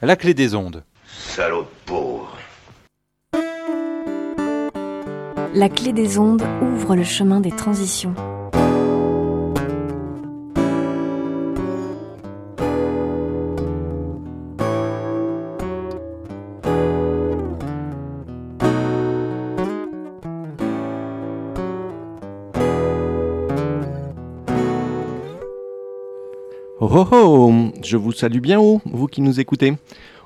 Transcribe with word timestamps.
La 0.00 0.14
clé 0.14 0.32
des 0.32 0.54
ondes. 0.54 0.84
Salaud 1.08 1.62
de 1.62 1.66
pauvre. 1.84 2.36
La 5.54 5.68
clé 5.68 5.92
des 5.92 6.18
ondes 6.18 6.44
ouvre 6.62 6.94
le 6.94 7.02
chemin 7.02 7.40
des 7.40 7.50
transitions. 7.50 8.14
Oh 26.80 26.88
oh 26.94 27.08
oh 27.10 27.67
Je 27.82 27.96
vous 27.96 28.12
salue 28.12 28.40
bien 28.40 28.58
haut, 28.58 28.80
vous 28.84 29.06
qui 29.06 29.20
nous 29.20 29.38
écoutez. 29.40 29.74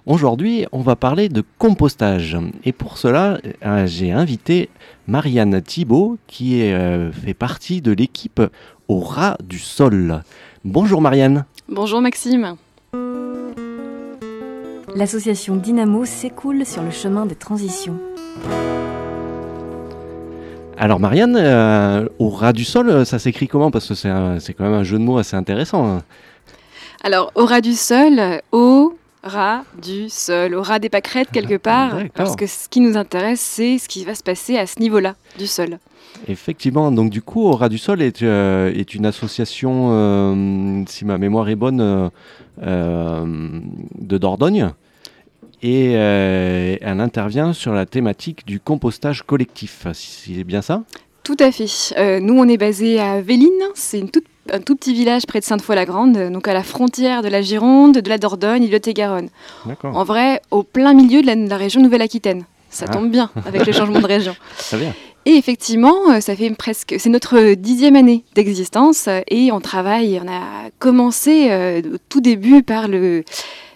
Aujourd'hui, 0.07 0.66
on 0.73 0.80
va 0.80 0.96
parler 0.96 1.29
de 1.29 1.45
compostage. 1.59 2.37
Et 2.65 2.73
pour 2.73 2.97
cela, 2.97 3.38
euh, 3.65 3.87
j'ai 3.87 4.10
invité 4.10 4.70
Marianne 5.06 5.60
Thibault, 5.60 6.19
qui 6.27 6.60
est, 6.60 6.73
euh, 6.73 7.12
fait 7.12 7.34
partie 7.34 7.83
de 7.83 7.93
l'équipe 7.93 8.41
au 8.88 9.01
ras 9.01 9.37
du 9.45 9.59
sol. 9.59 10.23
Bonjour 10.65 11.01
Marianne. 11.01 11.45
Bonjour 11.69 12.01
Maxime. 12.01 12.57
L'association 14.96 15.57
Dynamo 15.57 16.05
s'écoule 16.05 16.65
sur 16.65 16.82
le 16.82 16.91
chemin 16.91 17.27
des 17.27 17.34
transitions. 17.34 17.98
Alors 20.79 21.01
Marianne, 21.01 21.37
euh, 21.38 22.09
au 22.19 22.30
ras 22.30 22.52
du 22.52 22.65
sol, 22.65 23.05
ça 23.07 23.19
s'écrit 23.19 23.46
comment? 23.46 23.71
Parce 23.71 23.88
que 23.88 23.95
c'est 23.95 24.55
quand 24.55 24.65
même 24.65 24.73
un 24.73 24.84
jeu 24.84 24.98
de 24.98 25.05
mots 25.05 25.19
assez 25.19 25.37
intéressant. 25.37 26.01
Alors, 27.02 27.33
au 27.34 27.45
ras 27.47 27.61
du 27.61 27.73
sol, 27.73 28.20
au 28.52 28.95
ras 29.24 29.62
du 29.83 30.09
sol, 30.09 30.55
au 30.55 30.62
ras 30.62 30.79
des 30.79 30.88
pâquerettes 30.88 31.30
quelque 31.33 31.56
part, 31.56 31.97
parce 32.15 32.37
que 32.37 32.47
ce 32.47 32.69
qui 32.69 32.80
nous 32.80 32.97
intéresse, 32.97 33.41
c'est 33.41 33.79
ce 33.79 33.88
qui 33.88 34.04
va 34.04 34.15
se 34.15 34.23
passer 34.23 34.57
à 34.57 34.66
ce 34.66 34.79
niveau-là 34.80 35.15
du 35.38 35.46
sol. 35.46 35.79
Effectivement, 36.29 36.93
donc 36.93 37.10
du 37.10 37.23
coup, 37.23 37.43
au 37.46 37.52
ras 37.52 37.68
du 37.68 37.79
sol 37.79 38.02
est, 38.02 38.23
euh, 38.23 38.73
est 38.74 38.95
une 38.95 39.07
association, 39.07 39.88
euh, 39.93 40.82
si 40.87 41.04
ma 41.04 41.18
mémoire 41.18 41.49
est 41.49 41.57
bonne, 41.57 42.10
euh, 42.63 43.24
de 43.98 44.19
Dordogne. 44.19 44.71
Et 45.65 45.93
elle 45.93 47.01
intervient 47.01 47.52
sur 47.52 47.73
la 47.73 47.87
thématique 47.87 48.45
du 48.45 48.59
compostage 48.59 49.23
collectif. 49.23 49.87
Si 49.93 50.35
C'est 50.35 50.45
bien 50.45 50.60
ça? 50.60 50.82
Tout 51.23 51.37
à 51.38 51.52
fait. 51.52 52.21
Nous, 52.21 52.35
on 52.37 52.48
est 52.48 52.57
basé 52.57 52.98
à 52.98 53.21
Véline, 53.21 53.51
c'est 53.74 54.01
une 54.01 54.10
toute- 54.10 54.24
un 54.51 54.60
tout 54.60 54.74
petit 54.76 54.93
village 54.95 55.26
près 55.26 55.40
de 55.40 55.45
Sainte-Foy-la-Grande, 55.45 56.30
donc 56.32 56.48
à 56.48 56.54
la 56.54 56.62
frontière 56.62 57.23
de 57.23 57.29
la 57.29 57.43
Gironde, 57.43 57.98
de 57.98 58.09
la 58.09 58.18
Dordogne 58.18 58.65
et 58.65 58.66
de 58.68 58.73
Lot-et-Garonne. 58.73 59.29
D'accord. 59.66 59.96
En 59.96 60.04
vrai, 60.04 60.40
au 60.51 60.62
plein 60.62 60.95
milieu 60.95 61.23
de 61.23 61.26
la, 61.26 61.37
de 61.37 61.48
la 61.48 61.57
région 61.57 61.80
Nouvelle-Aquitaine. 61.82 62.45
Ça 62.70 62.87
Ah. 62.88 62.93
tombe 62.93 63.10
bien 63.10 63.30
avec 63.46 63.66
le 63.66 63.73
changement 63.73 64.00
de 64.00 64.06
région. 64.06 64.34
Très 64.59 64.78
bien. 64.78 64.94
Et 65.26 65.32
effectivement, 65.37 66.10
euh, 66.10 66.20
ça 66.20 66.34
fait 66.34 66.50
presque, 66.50 66.97
c'est 66.98 67.09
notre 67.10 67.54
dixième 67.54 67.94
année 67.94 68.25
d'existence 68.34 69.06
euh, 69.06 69.20
et 69.28 69.53
on 69.53 69.60
travaille, 69.60 70.20
on 70.25 70.26
a 70.28 70.70
commencé 70.81 71.48
euh, 71.50 71.81
au 71.94 71.98
tout 72.09 72.20
début 72.20 72.65
par 72.65 72.88
le, 72.88 73.22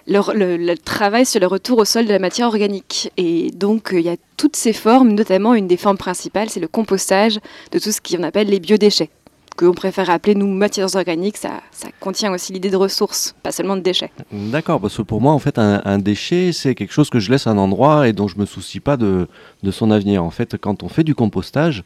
le, 0.09 0.21
le- 0.35 0.57
le 0.57 0.77
travail 0.77 1.25
sur 1.25 1.39
le 1.41 1.47
retour 1.47 1.79
au 1.79 1.85
sol 1.85 2.07
de 2.07 2.13
la 2.13 2.19
matière 2.19 2.49
organique. 2.49 3.13
Et 3.17 3.51
donc, 3.53 3.93
euh, 3.95 4.01
il 4.01 4.07
y 4.07 4.09
a 4.09 4.17
toutes 4.37 4.57
ces 4.57 4.73
formes, 4.73 5.11
notamment 5.13 5.55
une 5.55 5.69
des 5.69 5.77
formes 5.77 5.99
principales, 5.99 6.51
c'est 6.51 6.59
le 6.59 6.67
compostage 6.69 7.39
de 7.71 7.79
tout 7.79 7.93
ce 7.93 8.01
qu'on 8.01 8.25
appelle 8.25 8.49
les 8.49 8.59
biodéchets, 8.59 9.11
que 9.57 9.65
l'on 9.65 9.75
préfère 9.75 10.11
appeler, 10.11 10.35
nous, 10.35 10.47
matières 10.47 10.95
organiques. 10.95 11.37
Ça, 11.37 11.61
ça 11.73 11.89
contient 12.01 12.33
aussi 12.33 12.53
l'idée 12.53 12.71
de 12.71 12.77
ressources, 12.77 13.35
pas 13.43 13.53
seulement 13.53 13.77
de 13.77 13.81
déchets. 13.81 14.11
D'accord, 14.31 14.81
parce 14.81 14.97
que 14.97 15.03
pour 15.03 15.21
moi, 15.21 15.33
en 15.33 15.39
fait, 15.39 15.59
un, 15.59 15.83
un 15.85 15.99
déchet, 15.99 16.53
c'est 16.53 16.75
quelque 16.75 16.93
chose 16.93 17.11
que 17.11 17.19
je 17.19 17.31
laisse 17.31 17.47
à 17.47 17.51
un 17.51 17.59
endroit 17.59 18.09
et 18.09 18.13
dont 18.13 18.29
je 18.29 18.39
me 18.39 18.47
soucie 18.47 18.81
pas 18.81 18.97
de, 18.97 19.29
de 19.63 19.71
son 19.71 19.91
avenir. 19.91 20.23
En 20.23 20.31
fait, 20.31 20.57
quand 20.57 20.83
on 20.83 20.89
fait 20.89 21.05
du 21.05 21.15
compostage, 21.15 21.85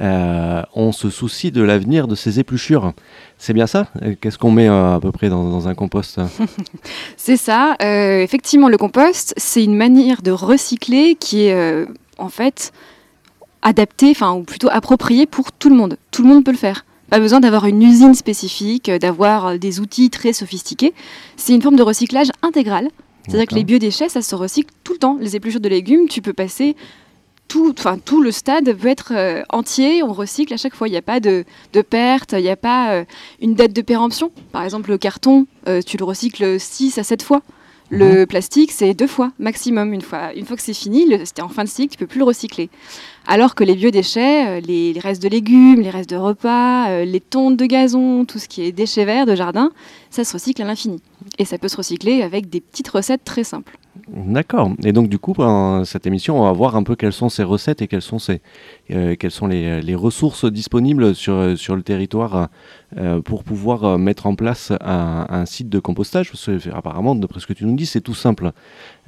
euh, 0.00 0.62
on 0.74 0.92
se 0.92 1.10
soucie 1.10 1.50
de 1.52 1.62
l'avenir 1.62 2.08
de 2.08 2.14
ses 2.14 2.40
épluchures. 2.40 2.92
C'est 3.38 3.52
bien 3.52 3.66
ça? 3.66 3.88
Qu'est-ce 4.20 4.38
qu'on 4.38 4.50
met 4.50 4.68
euh, 4.68 4.96
à 4.96 5.00
peu 5.00 5.12
près 5.12 5.28
dans, 5.28 5.44
dans 5.48 5.68
un 5.68 5.74
compost? 5.74 6.20
C'est 7.16 7.36
ça. 7.36 7.76
Euh, 7.82 8.22
effectivement, 8.22 8.68
le 8.68 8.78
compost, 8.78 9.34
c'est 9.36 9.62
une 9.62 9.76
manière 9.76 10.22
de 10.22 10.30
recycler 10.30 11.14
qui 11.14 11.46
est 11.46 11.86
en 12.18 12.28
fait 12.28 12.72
adaptée, 13.62 14.10
enfin, 14.10 14.32
ou 14.32 14.42
plutôt 14.42 14.68
appropriée 14.70 15.26
pour 15.26 15.52
tout 15.52 15.68
le 15.68 15.76
monde. 15.76 15.96
Tout 16.10 16.22
le 16.22 16.28
monde 16.28 16.44
peut 16.44 16.50
le 16.50 16.56
faire. 16.56 16.84
Pas 17.12 17.20
besoin 17.20 17.40
d'avoir 17.40 17.66
une 17.66 17.82
usine 17.82 18.14
spécifique, 18.14 18.88
euh, 18.88 18.98
d'avoir 18.98 19.46
euh, 19.46 19.58
des 19.58 19.80
outils 19.80 20.08
très 20.08 20.32
sophistiqués. 20.32 20.94
C'est 21.36 21.52
une 21.52 21.60
forme 21.60 21.76
de 21.76 21.82
recyclage 21.82 22.28
intégral. 22.40 22.88
C'est-à-dire 23.28 23.48
que 23.48 23.54
les 23.54 23.64
biodéchets, 23.64 24.08
ça 24.08 24.22
se 24.22 24.34
recycle 24.34 24.72
tout 24.82 24.94
le 24.94 24.98
temps. 24.98 25.18
Les 25.20 25.36
épluchures 25.36 25.60
de 25.60 25.68
légumes, 25.68 26.08
tu 26.08 26.22
peux 26.22 26.32
passer 26.32 26.74
tout, 27.48 27.74
enfin, 27.78 27.98
tout 28.02 28.22
le 28.22 28.30
stade 28.30 28.72
peut 28.72 28.88
être 28.88 29.12
euh, 29.14 29.42
entier, 29.50 30.02
on 30.02 30.14
recycle 30.14 30.54
à 30.54 30.56
chaque 30.56 30.74
fois. 30.74 30.88
Il 30.88 30.92
n'y 30.92 30.96
a 30.96 31.02
pas 31.02 31.20
de, 31.20 31.44
de 31.74 31.82
perte, 31.82 32.32
il 32.32 32.40
n'y 32.40 32.48
a 32.48 32.56
pas 32.56 32.92
euh, 32.92 33.04
une 33.42 33.54
date 33.54 33.74
de 33.74 33.82
péremption. 33.82 34.30
Par 34.52 34.64
exemple, 34.64 34.88
le 34.88 34.96
carton, 34.96 35.46
euh, 35.68 35.82
tu 35.82 35.98
le 35.98 36.04
recycles 36.04 36.58
6 36.58 36.96
à 36.96 37.04
7 37.04 37.22
fois. 37.22 37.42
Le 37.94 38.24
plastique, 38.24 38.72
c'est 38.72 38.94
deux 38.94 39.06
fois 39.06 39.32
maximum. 39.38 39.92
Une 39.92 40.00
fois, 40.00 40.32
une 40.32 40.46
fois 40.46 40.56
que 40.56 40.62
c'est 40.62 40.72
fini, 40.72 41.04
c'était 41.26 41.42
en 41.42 41.50
fin 41.50 41.62
de 41.62 41.68
cycle, 41.68 41.92
tu 41.92 41.98
peux 41.98 42.06
plus 42.06 42.20
le 42.20 42.24
recycler. 42.24 42.70
Alors 43.26 43.54
que 43.54 43.64
les 43.64 43.74
biodéchets, 43.74 44.46
euh, 44.46 44.60
les, 44.60 44.94
les 44.94 45.00
restes 45.00 45.22
de 45.22 45.28
légumes, 45.28 45.82
les 45.82 45.90
restes 45.90 46.08
de 46.08 46.16
repas, 46.16 46.88
euh, 46.88 47.04
les 47.04 47.20
tontes 47.20 47.58
de 47.58 47.66
gazon, 47.66 48.24
tout 48.24 48.38
ce 48.38 48.48
qui 48.48 48.62
est 48.62 48.72
déchets 48.72 49.04
verts 49.04 49.26
de 49.26 49.34
jardin, 49.34 49.70
ça 50.08 50.24
se 50.24 50.32
recycle 50.32 50.62
à 50.62 50.64
l'infini. 50.64 51.02
Et 51.38 51.44
ça 51.44 51.58
peut 51.58 51.68
se 51.68 51.76
recycler 51.76 52.22
avec 52.22 52.48
des 52.48 52.62
petites 52.62 52.88
recettes 52.88 53.24
très 53.24 53.44
simples. 53.44 53.78
D'accord. 54.08 54.70
Et 54.84 54.92
donc, 54.92 55.10
du 55.10 55.18
coup, 55.18 55.34
pendant 55.34 55.84
cette 55.84 56.06
émission, 56.06 56.40
on 56.40 56.44
va 56.44 56.52
voir 56.52 56.76
un 56.76 56.82
peu 56.82 56.96
quelles 56.96 57.12
sont 57.12 57.28
ces 57.28 57.42
recettes 57.42 57.82
et 57.82 57.88
quelles 57.88 58.00
sont, 58.00 58.18
ces, 58.18 58.40
euh, 58.90 59.16
quelles 59.18 59.30
sont 59.30 59.46
les, 59.46 59.94
ressources 59.94 60.46
disponibles 60.46 61.14
sur, 61.14 61.34
euh, 61.34 61.56
sur 61.56 61.76
le 61.76 61.82
territoire 61.82 62.48
euh, 62.96 63.20
pour 63.20 63.44
pouvoir 63.44 63.98
mettre 63.98 64.26
en 64.26 64.34
place 64.34 64.72
un, 64.80 65.44
site 65.44 65.68
de 65.68 65.78
compostage. 65.78 66.30
Parce 66.30 66.46
que, 66.46 66.74
apparemment, 66.74 67.14
d'après 67.14 67.40
ce 67.40 67.46
que 67.46 67.52
tu 67.52 67.66
nous 67.66 67.76
dis, 67.76 67.84
c'est 67.84 68.00
tout 68.00 68.14
simple. 68.14 68.52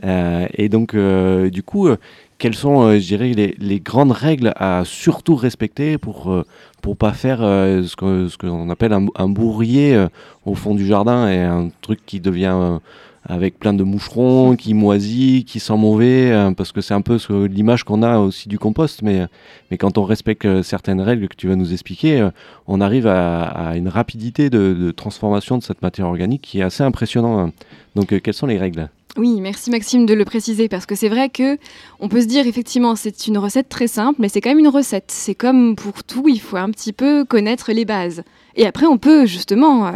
Et 0.03 0.69
donc, 0.69 0.95
du 0.95 1.63
coup, 1.63 1.89
quelles 2.37 2.55
sont, 2.55 2.93
je 2.93 3.07
dirais, 3.07 3.33
les, 3.59 3.81
grandes 3.81 4.13
règles 4.13 4.53
à 4.57 4.83
surtout 4.85 5.35
respecter 5.35 5.97
pour 5.97 6.45
pour 6.83 6.99
pas 6.99 7.13
faire 7.13 7.39
ce 7.39 7.97
que 7.97 8.29
ce 8.29 8.37
qu'on 8.37 8.69
appelle 8.69 8.93
un, 8.93 9.29
bourrier 9.29 10.07
au 10.45 10.55
fond 10.55 10.75
du 10.75 10.87
jardin 10.87 11.29
et 11.29 11.41
un 11.41 11.71
truc 11.81 12.01
qui 12.05 12.21
devient 12.21 12.81
avec 13.27 13.59
plein 13.59 13.73
de 13.73 13.83
moucherons, 13.85 14.55
qui 14.57 14.75
moisit, 14.75 15.45
qui 15.47 15.59
sent 15.61 15.77
mauvais, 15.77 16.31
euh, 16.31 16.51
parce 16.53 16.73
que 16.73 16.81
c'est 16.81 16.95
un 16.95 17.01
peu 17.01 17.19
ce- 17.19 17.47
l'image 17.47 17.85
qu'on 17.85 18.03
a 18.03 18.19
aussi 18.19 18.49
du 18.49 18.59
compost, 18.59 19.03
mais, 19.03 19.27
mais 19.71 19.79
quand 19.79 19.97
on 19.99 20.05
respecte 20.05 20.45
euh, 20.45 20.63
certaines 20.63 21.01
règles 21.01 21.29
que 21.29 21.37
tu 21.37 21.49
vas 21.49 21.57
nous 21.57 21.73
expliquer, 21.73 22.21
euh, 22.21 22.31
on 22.67 22.81
arrive 22.81 23.07
à, 23.07 23.45
à 23.45 23.77
une 23.77 23.89
rapidité 23.89 24.51
de, 24.51 24.75
de 24.75 24.91
transformation 24.91 25.57
de 25.59 25.63
cette 25.63 25.81
matière 25.83 26.07
organique 26.07 26.43
qui 26.43 26.59
est 26.61 26.63
assez 26.63 26.83
impressionnante. 26.83 27.55
Donc 27.95 28.13
euh, 28.13 28.21
quelles 28.21 28.35
sont 28.35 28.47
les 28.47 28.59
règles? 28.59 28.89
Oui, 29.17 29.41
merci 29.41 29.71
Maxime 29.71 30.07
de 30.07 30.15
le 30.15 30.25
préciser 30.25 30.69
parce 30.69 30.87
que 30.87 30.97
c'est 30.97 31.09
vrai 31.09 31.29
que 31.29 31.57
on 32.01 32.09
peut 32.09 32.21
se 32.21 32.27
dire 32.27 32.49
effectivement 32.49 32.97
c'est 32.97 33.29
une 33.29 33.39
recette 33.39 33.69
très 33.69 33.87
simple, 33.87 34.21
mais 34.21 34.29
c'est 34.29 34.41
quand 34.41 34.51
même 34.51 34.59
une 34.59 34.69
recette. 34.69 35.05
C'est 35.07 35.37
comme 35.37 35.77
pour 35.77 36.03
tout, 36.03 36.29
il 36.29 36.41
faut 36.41 36.57
un 36.57 36.71
petit 36.71 36.93
peu 36.93 37.25
connaître 37.25 37.71
les 37.71 37.85
bases. 37.85 38.25
Et 38.57 38.67
après, 38.67 38.87
on 38.87 38.99
peut 38.99 39.25
justement 39.25 39.87
euh, 39.87 39.93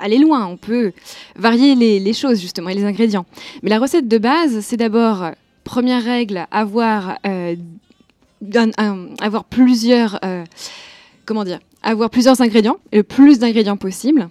aller 0.00 0.16
loin, 0.16 0.46
on 0.46 0.56
peut 0.56 0.92
varier 1.36 1.74
les, 1.74 2.12
choses 2.14 2.40
justement 2.40 2.70
et 2.70 2.74
les 2.74 2.84
ingrédients. 2.84 3.26
Mais 3.62 3.68
la 3.68 3.78
recette 3.78 4.08
de 4.08 4.16
base, 4.16 4.60
c'est 4.60 4.78
d'abord 4.78 5.26
première 5.64 6.02
règle 6.02 6.46
avoir 6.50 7.18
euh, 7.26 7.54
avoir 9.20 9.44
plusieurs 9.44 10.20
euh, 10.24 10.44
comment 11.26 11.44
dire 11.44 11.58
avoir 11.82 12.08
plusieurs 12.08 12.40
ingrédients, 12.40 12.78
le 12.94 13.02
plus 13.02 13.38
d'ingrédients 13.38 13.76
possible. 13.76 14.30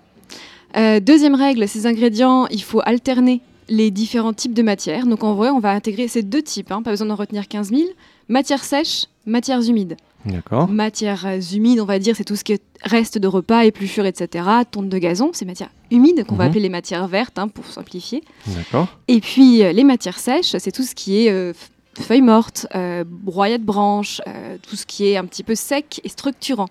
Deuxième 0.75 1.33
règle, 1.33 1.67
ces 1.67 1.87
ingrédients, 1.87 2.45
il 2.47 2.61
faut 2.61 2.81
alterner 2.85 3.41
les 3.69 3.91
différents 3.91 4.33
types 4.33 4.53
de 4.53 4.61
matières. 4.63 5.05
Donc 5.05 5.23
en 5.23 5.33
vrai, 5.35 5.49
on 5.49 5.59
va 5.59 5.71
intégrer 5.71 6.07
ces 6.07 6.23
deux 6.23 6.41
types, 6.41 6.71
hein, 6.71 6.81
pas 6.81 6.91
besoin 6.91 7.07
d'en 7.07 7.15
retenir 7.15 7.47
15 7.47 7.69
000. 7.69 7.81
Matières 8.29 8.63
sèches, 8.63 9.05
matières 9.25 9.61
humides. 9.61 9.97
D'accord 10.25 10.67
Matières 10.67 11.25
humides, 11.53 11.79
on 11.79 11.85
va 11.85 11.99
dire, 11.99 12.15
c'est 12.15 12.23
tout 12.25 12.35
ce 12.35 12.43
qui 12.43 12.57
reste 12.83 13.17
de 13.17 13.27
repas, 13.27 13.63
épluchures, 13.65 14.05
etc. 14.05 14.45
Tonte 14.69 14.89
de 14.89 14.97
gazon, 14.97 15.29
c'est 15.33 15.45
matières 15.45 15.69
humides 15.91 16.25
qu'on 16.25 16.35
va 16.35 16.45
Mhm. 16.45 16.49
appeler 16.49 16.61
les 16.61 16.69
matières 16.69 17.07
vertes, 17.07 17.39
hein, 17.39 17.47
pour 17.47 17.65
simplifier. 17.65 18.23
D'accord 18.47 18.87
Et 19.07 19.21
puis 19.21 19.63
euh, 19.63 19.71
les 19.71 19.83
matières 19.85 20.19
sèches, 20.19 20.55
c'est 20.59 20.71
tout 20.71 20.83
ce 20.83 20.95
qui 20.95 21.25
est 21.25 21.31
euh, 21.31 21.53
feuilles 21.99 22.21
mortes, 22.21 22.67
euh, 22.75 23.03
broyats 23.07 23.57
de 23.57 23.63
branches, 23.63 24.21
euh, 24.27 24.57
tout 24.67 24.75
ce 24.75 24.85
qui 24.85 25.05
est 25.07 25.17
un 25.17 25.25
petit 25.25 25.43
peu 25.43 25.55
sec 25.55 26.01
et 26.03 26.09
structurant. 26.09 26.67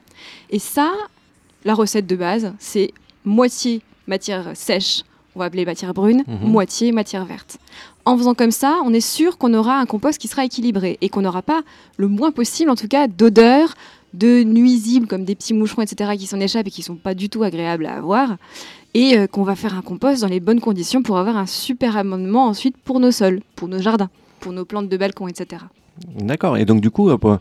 Et 0.51 0.59
ça, 0.59 0.93
la 1.65 1.75
recette 1.75 2.07
de 2.07 2.17
base, 2.17 2.53
c'est 2.59 2.93
moitié 3.25 3.81
matière 4.07 4.51
sèche, 4.55 5.03
on 5.37 5.39
va 5.39 5.45
appeler 5.45 5.65
matière 5.65 5.95
brune, 5.95 6.25
Mhm. 6.27 6.49
moitié 6.51 6.91
matière 6.91 7.25
verte. 7.25 7.59
En 8.05 8.17
faisant 8.17 8.35
comme 8.35 8.51
ça, 8.51 8.79
on 8.85 8.93
est 8.93 9.01
sûr 9.01 9.37
qu'on 9.39 9.53
aura 9.55 9.79
un 9.79 9.87
compost 9.87 10.19
qui 10.19 10.27
sera 10.29 10.45
équilibré 10.45 10.97
et 11.01 11.09
qu'on 11.09 11.21
n'aura 11.23 11.43
pas 11.43 11.61
le 11.99 12.09
moins 12.09 12.31
possible, 12.33 12.71
en 12.71 12.75
tout 12.75 12.89
cas, 12.89 13.07
d'odeurs, 13.07 13.75
de 14.15 14.43
nuisibles 14.43 15.07
comme 15.07 15.25
des 15.25 15.35
petits 15.35 15.53
moucherons, 15.55 15.83
etc., 15.83 16.13
qui 16.19 16.27
s'en 16.27 16.41
échappent 16.41 16.67
et 16.67 16.71
qui 16.71 16.83
sont 16.83 16.95
pas 16.97 17.15
du 17.15 17.29
tout 17.29 17.43
agréables 17.43 17.87
à 17.87 17.95
avoir. 17.97 18.37
et 18.95 19.19
euh, 19.19 19.27
qu'on 19.27 19.43
va 19.43 19.55
faire 19.57 19.77
un 19.77 19.83
compost 19.83 20.23
dans 20.23 20.29
les 20.29 20.41
bonnes 20.41 20.61
conditions 20.61 21.03
pour 21.03 21.19
avoir 21.19 21.37
un 21.37 21.45
super 21.45 21.99
amendement 21.99 22.47
ensuite 22.47 22.77
pour 22.79 22.99
nos 22.99 23.11
sols, 23.11 23.43
pour 23.55 23.69
nos 23.69 23.79
jardins, 23.79 24.09
pour 24.41 24.53
nos 24.53 24.65
plantes 24.65 24.89
de 24.89 24.97
balcon, 24.97 25.29
etc. 25.29 25.65
D'accord. 26.19 26.57
Et 26.57 26.65
donc 26.65 26.81
du 26.81 26.91
coup, 26.91 27.11
euh, 27.11 27.19
euh, 27.25 27.37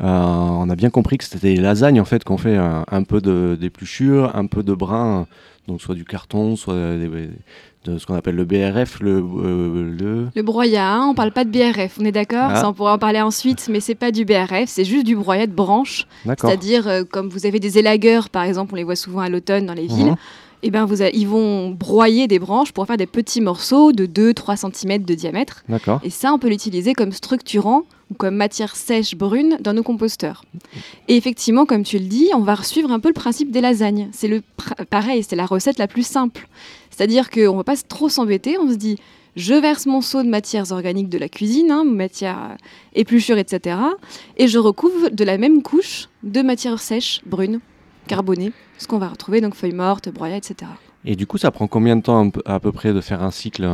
on 0.00 0.68
a 0.68 0.74
bien 0.74 0.90
compris 0.90 1.16
que 1.18 1.24
c'était 1.24 1.54
les 1.54 1.60
lasagnes 1.60 2.00
en 2.00 2.04
fait 2.04 2.24
qu'on 2.24 2.38
fait 2.38 2.56
un, 2.56 2.84
un 2.90 3.02
peu 3.04 3.20
d'épluchure, 3.56 4.34
un 4.34 4.46
peu 4.46 4.64
de 4.64 4.74
brin, 4.74 5.26
donc 5.68 5.80
soit 5.82 5.94
du 5.94 6.04
carton, 6.04 6.56
soit 6.56 6.74
des- 6.96 7.30
de 7.84 7.98
ce 7.98 8.06
qu'on 8.06 8.14
appelle 8.14 8.34
le 8.34 8.44
BRF, 8.44 8.98
le, 9.00 9.18
euh, 9.18 9.96
le... 9.96 10.28
Le 10.34 10.42
broyat, 10.42 10.92
hein, 10.92 11.06
on 11.08 11.14
parle 11.14 11.30
pas 11.30 11.44
de 11.44 11.50
BRF, 11.50 11.98
on 12.00 12.04
est 12.04 12.10
d'accord 12.12 12.48
Ah. 12.50 12.56
Ça, 12.62 12.68
on 12.68 12.72
pourra 12.72 12.94
en 12.94 12.98
parler 12.98 13.20
ensuite, 13.20 13.68
mais 13.70 13.78
c'est 13.78 13.94
pas 13.94 14.10
du 14.10 14.24
BRF, 14.24 14.64
c'est 14.66 14.84
juste 14.84 15.06
du 15.06 15.14
broyat 15.14 15.46
de 15.46 15.52
branches. 15.52 16.06
C'est-à-dire, 16.48 16.88
euh, 16.88 17.04
comme 17.04 17.28
vous 17.28 17.46
avez 17.46 17.60
des 17.60 17.78
élagueurs, 17.78 18.28
par 18.28 18.42
exemple, 18.42 18.72
on 18.74 18.76
les 18.76 18.82
voit 18.82 18.96
souvent 18.96 19.20
à 19.20 19.28
l'automne 19.28 19.66
dans 19.66 19.74
les 19.74 19.86
villes, 19.86 20.06
Mhm. 20.06 20.16
Et 20.66 20.70
ben 20.70 20.84
vous 20.84 21.00
a- 21.00 21.10
ils 21.10 21.28
vont 21.28 21.70
broyer 21.70 22.26
des 22.26 22.40
branches 22.40 22.72
pour 22.72 22.86
faire 22.86 22.96
des 22.96 23.06
petits 23.06 23.40
morceaux 23.40 23.92
de 23.92 24.04
2-3 24.04 24.56
cm 24.56 25.04
de 25.04 25.14
diamètre. 25.14 25.62
Et 26.02 26.10
ça, 26.10 26.32
on 26.32 26.38
peut 26.40 26.48
l'utiliser 26.48 26.92
comme 26.92 27.12
structurant 27.12 27.84
ou 28.10 28.14
comme 28.14 28.34
matière 28.34 28.74
sèche 28.74 29.14
brune 29.14 29.58
dans 29.60 29.72
nos 29.72 29.84
composteurs. 29.84 30.44
Et 31.06 31.16
effectivement, 31.16 31.66
comme 31.66 31.84
tu 31.84 31.98
le 31.98 32.06
dis, 32.06 32.28
on 32.34 32.40
va 32.40 32.56
suivre 32.64 32.90
un 32.90 32.98
peu 32.98 33.08
le 33.08 33.14
principe 33.14 33.52
des 33.52 33.60
lasagnes. 33.60 34.08
C'est 34.12 34.26
le 34.28 34.42
pareil, 34.90 35.22
c'est 35.22 35.36
la 35.36 35.46
recette 35.46 35.78
la 35.78 35.86
plus 35.86 36.04
simple. 36.06 36.48
C'est-à-dire 36.90 37.30
qu'on 37.30 37.52
ne 37.52 37.56
va 37.58 37.64
pas 37.64 37.76
trop 37.76 38.08
s'embêter, 38.08 38.58
on 38.58 38.68
se 38.68 38.74
dit, 38.76 38.96
je 39.36 39.54
verse 39.54 39.86
mon 39.86 40.00
seau 40.00 40.22
de 40.24 40.28
matières 40.28 40.72
organiques 40.72 41.10
de 41.10 41.18
la 41.18 41.28
cuisine, 41.28 41.70
hein, 41.70 41.84
matière 41.84 42.56
épluchure, 42.94 43.38
etc. 43.38 43.76
Et 44.36 44.48
je 44.48 44.58
recouvre 44.58 45.10
de 45.10 45.24
la 45.24 45.36
même 45.38 45.62
couche 45.62 46.08
de 46.24 46.42
matière 46.42 46.80
sèche 46.80 47.20
brune, 47.26 47.60
carbonée, 48.06 48.52
ce 48.78 48.86
qu'on 48.86 48.98
va 48.98 49.08
retrouver, 49.08 49.40
donc 49.40 49.54
feuilles 49.54 49.72
mortes, 49.72 50.08
broyats, 50.08 50.36
etc. 50.36 50.70
Et 51.04 51.16
du 51.16 51.26
coup, 51.26 51.38
ça 51.38 51.50
prend 51.50 51.66
combien 51.66 51.96
de 51.96 52.02
temps 52.02 52.30
à 52.44 52.60
peu 52.60 52.72
près 52.72 52.92
de 52.92 53.00
faire 53.00 53.22
un 53.22 53.30
cycle 53.30 53.64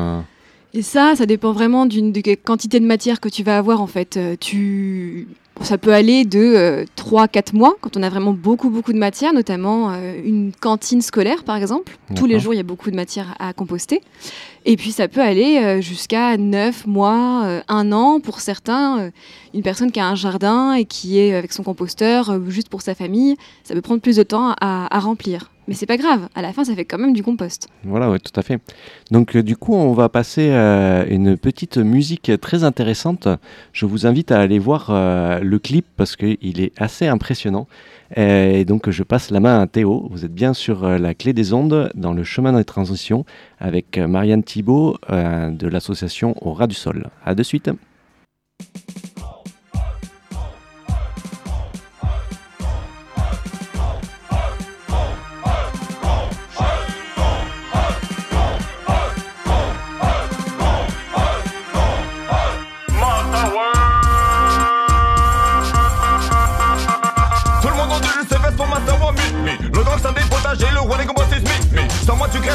Et 0.75 0.83
ça, 0.83 1.15
ça 1.17 1.27
dépend 1.27 1.53
vraiment 1.53 1.85
d'une 1.87 2.13
de 2.13 2.21
quelle 2.21 2.39
quantité 2.39 2.81
de 2.81 2.87
matière 2.87 3.21
que 3.21 3.29
tu 3.29 3.43
vas 3.43 3.59
avoir 3.59 3.81
en 3.81 3.87
fait. 3.87 4.17
Euh, 4.17 4.37
tu... 4.39 5.29
Ça 5.61 5.77
peut 5.77 5.93
aller 5.93 6.25
de 6.25 6.87
3-4 6.97 7.55
mois 7.55 7.77
quand 7.83 7.97
on 7.97 8.03
a 8.03 8.09
vraiment 8.09 8.33
beaucoup 8.33 8.71
beaucoup 8.71 8.93
de 8.95 8.99
matière, 8.99 9.35
notamment 9.35 9.93
euh, 9.93 10.15
une 10.25 10.51
cantine 10.59 11.03
scolaire 11.03 11.45
par 11.45 11.57
exemple. 11.57 11.99
Tous 12.17 12.25
les 12.27 12.41
jours, 12.41 12.55
il 12.55 12.57
y 12.57 12.61
a 12.61 12.65
beaucoup 12.65 12.91
de 12.91 12.97
matière 12.97 13.37
à 13.39 13.53
composter. 13.53 14.01
Et 14.65 14.77
puis 14.77 14.93
ça 14.93 15.09
peut 15.09 15.21
aller 15.21 15.59
euh, 15.59 15.81
jusqu'à 15.81 16.37
9 16.37 16.87
mois, 16.87 17.43
euh, 17.45 17.61
un 17.69 17.93
an 17.93 18.19
pour 18.19 18.41
certains. 18.41 18.99
Euh, 19.01 19.11
une 19.55 19.63
personne 19.63 19.93
qui 19.93 20.01
a 20.01 20.09
un 20.09 20.15
jardin 20.15 20.73
et 20.73 20.87
qui 20.87 21.19
est 21.19 21.35
avec 21.35 21.53
son 21.53 21.63
composteur 21.63 22.31
euh, 22.31 22.41
juste 22.49 22.69
pour 22.71 22.81
sa 22.81 22.95
famille, 22.95 23.37
ça 23.63 23.75
peut 23.75 23.83
prendre 23.83 24.01
plus 24.01 24.17
de 24.17 24.23
temps 24.23 24.55
à, 24.61 24.95
à 24.95 25.01
remplir. 25.01 25.52
Mais 25.69 25.75
c'est 25.75 25.87
pas 25.87 25.97
grave, 25.97 26.29
à 26.35 26.43
la 26.43 26.53
fin 26.53 26.65
ça 26.65 26.75
fait 26.75 26.85
quand 26.85 26.99
même 26.99 27.13
du 27.13 27.23
compost. 27.23 27.69
Voilà, 27.85 28.19
tout 28.19 28.39
à 28.39 28.43
fait. 28.43 28.61
Donc 29.11 29.37
euh, 29.37 29.43
du 29.43 29.57
coup, 29.57 29.75
on 29.75 29.93
va 29.93 30.09
passer 30.09 30.51
à 30.51 31.05
une 31.07 31.37
petite 31.37 31.79
musique 31.79 32.33
très 32.41 32.65
intéressante. 32.65 33.29
Je 33.73 33.87
vous 33.87 34.07
invite 34.07 34.33
à 34.33 34.41
aller 34.41 34.59
voir 34.59 34.89
euh, 34.91 35.39
le 35.41 35.59
clip 35.59 35.87
parce 35.97 36.17
qu'il 36.17 36.61
est 36.61 36.73
assez 36.81 37.07
impressionnant. 37.07 37.69
Euh, 38.19 38.53
Et 38.53 38.65
donc 38.65 38.91
je 38.91 39.03
passe 39.03 39.31
la 39.31 39.41
main 39.41 39.61
à 39.61 39.67
Théo. 39.67 40.09
Vous 40.11 40.25
êtes 40.25 40.35
bien 40.35 40.53
sur 40.53 40.85
euh, 40.85 40.99
la 40.99 41.15
clé 41.15 41.33
des 41.33 41.53
ondes 41.53 41.91
dans 41.95 42.13
le 42.13 42.25
chemin 42.25 42.53
des 42.53 42.65
transitions 42.65 43.25
avec 43.59 43.99
euh, 43.99 44.07
Marianne 44.07 44.43
Thibault 44.43 44.97
euh, 45.11 45.51
de 45.51 45.69
l'association 45.69 46.35
Au 46.47 46.53
ras 46.53 46.67
du 46.67 46.75
sol. 46.75 47.09
À 47.25 47.35
de 47.35 47.43
suite. 47.43 47.71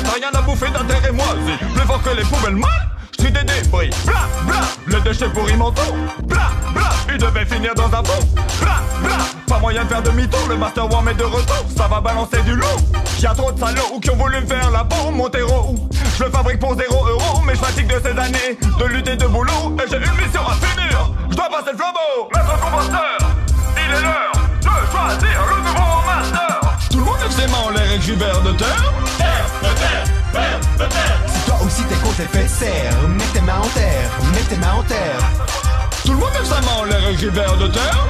Rien 0.05 0.29
à 0.33 0.41
bouffer 0.41 0.69
d'intérêt 0.69 1.11
moisi 1.11 1.57
Plus 1.73 1.87
fort 1.87 2.01
que 2.01 2.09
les 2.09 2.23
poubelles 2.23 2.55
mal, 2.55 2.89
j'suis 3.17 3.31
des 3.31 3.43
débris. 3.43 3.89
Bla 4.05 4.27
bla, 4.45 4.59
les 4.87 5.01
déchets 5.01 5.29
pourris 5.29 5.55
mentaux 5.55 5.81
Bla 6.23 6.51
bla, 6.73 6.89
ils 7.09 7.17
devaient 7.17 7.45
finir 7.45 7.73
dans 7.75 7.87
un 7.87 8.03
pot 8.03 8.23
Bla 8.61 8.75
bla, 9.01 9.17
pas 9.47 9.59
moyen 9.59 9.83
de 9.83 9.89
faire 9.89 10.03
demi-tour. 10.03 10.47
Le 10.49 10.57
master 10.57 10.91
one 10.91 11.07
est 11.07 11.13
de 11.15 11.23
retour, 11.23 11.65
ça 11.75 11.87
va 11.87 11.99
balancer 11.99 12.41
du 12.43 12.55
lourd. 12.55 12.81
Y'a 13.19 13.33
trop 13.33 13.51
de 13.51 13.59
salauds 13.59 13.99
qui 14.01 14.11
ont 14.11 14.15
voulu 14.15 14.39
me 14.41 14.45
faire 14.45 14.69
la 14.69 14.83
bombe 14.83 15.15
Mon 15.15 15.29
terreau, 15.29 15.75
je 16.17 16.23
le 16.23 16.29
fabrique 16.29 16.59
pour 16.59 16.75
0 16.75 17.07
euros 17.07 17.41
Mais 17.45 17.55
je 17.55 17.59
fatigue 17.59 17.87
de 17.87 17.99
ces 17.99 18.17
années 18.17 18.57
de 18.79 18.85
lutter 18.85 19.15
de 19.15 19.25
boulot. 19.25 19.75
Et 19.83 19.89
j'ai 19.89 19.97
une 19.97 20.25
mission 20.25 20.41
à 20.47 20.53
finir, 20.53 21.11
je 21.29 21.35
dois 21.35 21.49
passer 21.49 21.71
le 21.71 21.77
flambeau. 21.77 22.29
Maître 22.33 22.59
composteur, 22.59 23.17
il 23.75 23.93
est 23.93 24.01
l'heure 24.01 24.31
de 24.61 24.91
choisir 24.91 25.41
le 25.49 25.57
nouveau 25.63 26.05
master. 26.05 26.59
Tout 26.91 26.97
le 26.99 27.03
monde 27.05 27.17
lève 27.21 27.31
ses 27.31 27.47
mains 27.47 27.57
en 27.65 27.69
l'air 27.71 27.91
et 27.91 27.97
de 27.97 28.51
terre 28.51 28.86
t'es 32.17 32.23
contre 32.23 32.37
les 32.37 32.41
fesses, 32.41 32.57
serre, 32.59 33.07
mets 33.09 33.23
tes 33.33 33.41
mains 33.41 33.59
en 33.59 33.67
terre, 33.69 34.09
mets 34.33 34.41
tes 34.49 34.57
mains 34.57 34.73
en 34.73 34.83
terre. 34.83 35.19
Tout 36.05 36.13
le 36.13 36.17
monde 36.17 36.33
lève 36.33 36.45
sa 36.45 36.61
main 36.61 36.77
en 36.79 36.83
l'air 36.85 37.31
vers 37.31 37.57
de 37.57 37.67
terre 37.67 38.07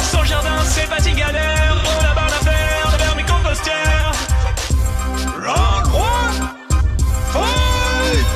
Son 0.00 0.24
jardin 0.24 0.62
c'est 0.64 0.88
pas 0.88 1.00
si 1.00 1.12
galère, 1.12 1.76
on 1.84 2.04
a 2.04 2.14
barre 2.14 2.26
à 2.26 2.44
faire 2.44 2.92
de 2.92 3.02
vermicompostière. 3.02 4.12
Round 5.36 5.86
one 5.94 6.48
Fight 7.32 8.26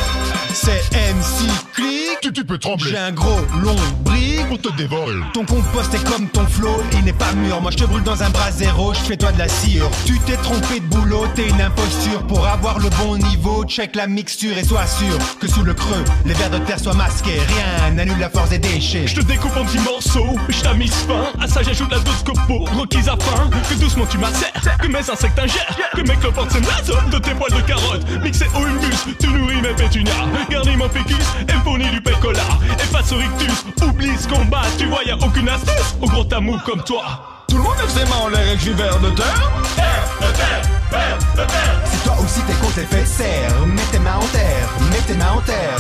C'est 0.52 0.90
MC 0.92 2.01
Tu, 2.20 2.32
tu 2.32 2.44
peux 2.44 2.58
trembler. 2.58 2.90
J'ai 2.90 2.98
un 2.98 3.12
gros 3.12 3.40
long 3.62 3.76
brique. 4.04 4.40
On 4.50 4.56
te 4.56 4.70
dévore. 4.76 5.08
Ton 5.32 5.44
compost 5.44 5.94
est 5.94 6.04
comme 6.04 6.28
ton 6.28 6.44
flot, 6.46 6.82
il 6.92 7.04
n'est 7.04 7.12
pas 7.12 7.32
mûr. 7.32 7.60
Moi 7.60 7.70
je 7.70 7.78
te 7.78 7.84
brûle 7.84 8.02
dans 8.02 8.22
un 8.22 8.28
bras 8.28 8.50
zéro, 8.50 8.92
je 8.92 8.98
fais 8.98 9.16
toi 9.16 9.32
de 9.32 9.38
la 9.38 9.48
cire. 9.48 9.84
Tu 10.04 10.18
t'es 10.20 10.36
trompé 10.36 10.80
de 10.80 10.84
boulot, 10.86 11.24
t'es 11.34 11.48
une 11.48 11.60
imposture. 11.60 12.22
Pour 12.26 12.46
avoir 12.46 12.78
le 12.78 12.90
bon 12.90 13.16
niveau, 13.16 13.64
check 13.64 13.96
la 13.96 14.06
mixture 14.06 14.56
et 14.58 14.64
sois 14.64 14.86
sûr 14.86 15.16
que 15.40 15.48
sous 15.48 15.62
le 15.62 15.72
creux, 15.72 16.04
les 16.26 16.34
vers 16.34 16.50
de 16.50 16.58
terre 16.58 16.78
soient 16.78 16.94
masqués. 16.94 17.40
Rien 17.48 17.92
n'annule 17.92 18.18
la 18.18 18.28
force 18.28 18.50
des 18.50 18.58
déchets. 18.58 19.06
Je 19.06 19.14
te 19.14 19.20
découpe 19.22 19.56
en 19.56 19.64
petits 19.64 19.78
morceaux, 19.78 20.36
je 20.48 20.60
t'amise 20.60 20.92
fin. 20.92 21.32
À 21.40 21.48
ça 21.48 21.62
j'ajoute 21.62 21.90
la 21.90 22.00
dose 22.00 22.22
copo, 22.22 22.64
requise 22.78 23.08
à 23.08 23.16
faim. 23.18 23.48
Que 23.70 23.74
doucement 23.74 24.06
tu 24.06 24.18
m'assères, 24.18 24.52
que 24.78 24.86
mes 24.86 24.98
insectes 24.98 25.38
ingèrent. 25.38 25.76
Que 25.94 26.02
mes 26.02 26.16
cloportes 26.16 26.50
s'émasent 26.50 26.92
de 27.10 27.18
tes 27.18 27.34
poils 27.34 27.52
de 27.52 27.66
carotte. 27.66 28.06
Mixé 28.22 28.44
au 28.54 28.66
humus, 28.66 29.16
tu 29.18 29.28
nourris 29.28 29.62
mes 29.62 29.74
pétunias. 29.74 30.26
Garnis 30.50 30.76
mon 30.76 30.90
fécus, 30.90 31.16
et 31.48 31.64
fournis 31.64 31.90
du 31.90 32.01
pécola. 32.02 32.40
Et 32.78 32.84
face 32.84 33.12
au 33.12 33.16
rictus, 33.16 33.64
oublie 33.82 34.16
ce 34.18 34.28
combat. 34.28 34.62
Tu 34.78 34.86
vois, 34.86 35.04
y 35.04 35.10
a 35.10 35.16
aucune 35.16 35.48
astuce 35.48 35.96
au 36.00 36.06
gros 36.06 36.24
tamou 36.24 36.58
comme 36.64 36.82
toi. 36.82 37.44
Tout 37.48 37.56
le 37.58 37.64
monde 37.64 37.76
lève 37.78 37.90
ses 37.90 38.04
mains 38.06 38.22
en 38.24 38.28
l'air 38.28 38.52
et 38.52 38.56
crie 38.56 38.72
vers 38.72 38.98
de 38.98 39.10
terre 39.10 39.52
Si 41.84 41.98
toi 41.98 42.16
aussi 42.24 42.40
t'es 42.40 42.54
contre 42.54 42.80
les 42.92 43.04
serre, 43.04 43.66
mets 43.66 43.82
tes 43.90 43.98
mains 43.98 44.16
en 44.16 44.26
terre, 44.28 44.68
mets 44.90 45.02
tes 45.06 45.14
mains 45.14 45.32
en 45.36 45.40
terre. 45.40 45.76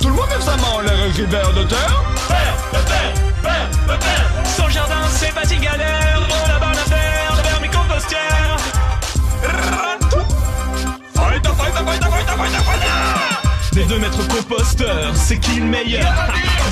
Tout 0.00 0.08
le 0.08 0.14
monde 0.14 0.28
lève 0.30 0.42
sa 0.42 0.56
main 0.56 0.74
en 0.74 0.80
l'air 0.80 1.06
et 1.06 1.10
crie 1.10 1.26
vers 1.26 1.52
de 1.52 1.62
terre 1.62 2.04
Son 4.56 4.68
jardin 4.68 4.96
c'est 5.10 5.32
pas 5.32 5.44
si 5.44 5.58
galère, 5.58 6.26
on 6.28 6.50
a 6.50 6.58
barre 6.58 6.70
à 6.70 6.74
faire 6.74 7.36
de 7.36 7.42
vermicompostière. 7.48 8.56
Fight, 11.14 11.46
fight, 11.46 11.56
fight, 11.56 11.74
fight, 11.74 12.02
fight, 12.02 12.26
fight, 12.26 12.62
fight 12.64 13.49
Des 13.72 13.84
deux 13.84 13.98
maîtres 13.98 14.26
composteurs, 14.26 15.14
c'est 15.14 15.38
qui 15.38 15.60
le 15.60 15.66
meilleur? 15.66 16.12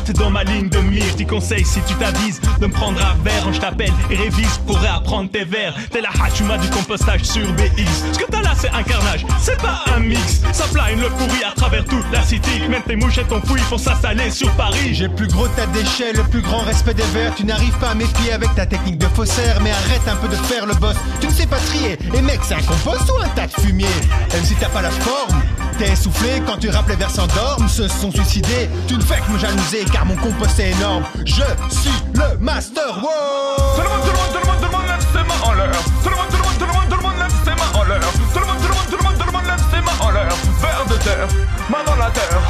T'es 0.04 0.12
dans 0.12 0.30
ma 0.30 0.42
ligne 0.42 0.68
de 0.68 0.78
mire, 0.78 1.14
t'y 1.16 1.24
conseille 1.24 1.64
si 1.64 1.80
tu 1.82 1.94
t'avises 1.94 2.40
De 2.60 2.66
me 2.66 2.72
prendre 2.72 2.98
un 3.00 3.14
verre 3.22 3.44
quand 3.44 3.52
je 3.52 3.60
t'appelle 3.60 3.92
et 4.10 4.16
révise 4.16 4.58
pour 4.66 4.78
réapprendre 4.78 5.30
tes 5.30 5.44
vers. 5.44 5.74
T'es 5.90 6.00
la 6.00 6.08
hachuma 6.22 6.58
du 6.58 6.68
compostage 6.70 7.22
sur 7.22 7.46
BX 7.52 8.12
Ce 8.12 8.18
que 8.18 8.24
t'as 8.30 8.42
là 8.42 8.52
c'est 8.58 8.70
un 8.70 8.82
carnage, 8.82 9.24
c'est 9.40 9.60
pas 9.60 9.84
un 9.94 10.00
mix. 10.00 10.40
Ça 10.52 10.64
plane 10.72 10.98
le 11.00 11.08
pourri 11.10 11.44
à 11.48 11.54
travers 11.54 11.84
toute 11.84 12.10
la 12.12 12.22
city 12.22 12.62
Même 12.68 12.82
tes 12.82 12.96
mouches 12.96 13.18
et 13.18 13.24
ton 13.24 13.40
fouille 13.42 13.60
font 13.60 13.78
s'installer 13.78 14.30
sur 14.32 14.50
Paris. 14.52 14.94
J'ai 14.94 15.06
le 15.06 15.14
plus 15.14 15.28
gros 15.28 15.46
tas 15.48 15.66
de 15.66 15.72
déchets, 15.72 16.12
le 16.12 16.24
plus 16.24 16.40
grand 16.40 16.62
respect 16.62 16.94
des 16.94 17.04
verts. 17.14 17.34
Tu 17.36 17.44
n'arrives 17.44 17.78
pas 17.78 17.90
à 17.90 17.94
m'épier 17.94 18.32
avec 18.32 18.52
ta 18.56 18.66
technique 18.66 18.98
de 18.98 19.06
faussaire, 19.06 19.60
mais 19.62 19.70
arrête 19.70 20.08
un 20.08 20.16
peu 20.16 20.28
de 20.28 20.34
faire 20.34 20.66
le 20.66 20.74
boss. 20.74 20.96
Tu 21.20 21.28
ne 21.28 21.32
sais 21.32 21.46
pas 21.46 21.58
trier. 21.58 21.96
Et 22.14 22.22
mec, 22.22 22.40
c'est 22.42 22.54
un 22.54 22.62
compost 22.62 23.08
ou 23.10 23.22
un 23.22 23.28
tas 23.28 23.46
de 23.46 23.52
fumier? 23.60 23.86
Même 24.32 24.44
si 24.44 24.54
t'as 24.56 24.68
pas 24.70 24.82
la 24.82 24.90
forme, 24.90 25.40
t'es 25.78 25.92
essoufflé 25.92 26.42
quand 26.44 26.58
tu 26.58 26.68
rappes 26.70 26.88
les 26.88 26.96
vers 26.96 27.10
s'endorment, 27.10 27.68
se 27.68 27.86
sont 27.88 28.10
suicidés. 28.10 28.68
Tu 28.86 28.94
ne 28.94 29.02
fais 29.02 29.20
que 29.20 29.30
me 29.30 29.38
jalouser 29.38 29.84
car 29.92 30.04
mon 30.04 30.16
compost 30.16 30.58
est 30.58 30.72
énorme. 30.72 31.04
Je 31.24 31.42
suis 31.70 32.02
le 32.14 32.36
master. 32.38 32.94
Tout 32.94 33.06
Wow 33.06 33.82
le 33.82 33.88
monde, 33.88 34.00
tout 34.02 34.10
le 34.10 34.18
monde, 34.18 34.32
tout 34.32 34.40
le 34.40 34.46
monde, 34.46 34.58
tout 34.60 34.66
le 34.66 34.76
monde 34.76 34.86
lève 34.88 35.06
ses 35.12 35.22
mains 35.22 35.40
en 35.44 35.52
l'air 35.54 35.70
Tout 36.02 36.10
le 36.10 36.16
monde, 36.16 36.28
tout 36.30 36.36
le 36.36 36.42
monde, 36.42 36.58
tout 36.58 36.66
le 36.66 36.72
monde, 36.72 36.88
tout 36.90 36.96
le 36.96 37.02
monde 37.02 37.18
lève 37.18 37.34
ses 37.44 37.54
mains 37.54 37.78
en 37.78 37.84
l'air 37.84 38.00
Tout 38.32 38.40
le 38.40 38.46
monde, 38.46 38.58
tout 38.58 38.68
le 38.68 38.74
monde, 38.74 38.86
tout 38.90 38.96
le 38.96 39.02
monde, 39.02 39.18
tout 39.18 39.26
le 39.26 39.32
monde 39.32 39.46
lève 39.46 39.64
ses 39.70 39.80
mains 39.80 39.98
en 40.00 40.10
l'air 40.10 40.28
Vers 40.60 40.84
de 40.88 40.96
terre, 41.04 41.28
main 41.70 41.84
dans 41.86 41.96
la 41.96 42.10
terre 42.10 42.40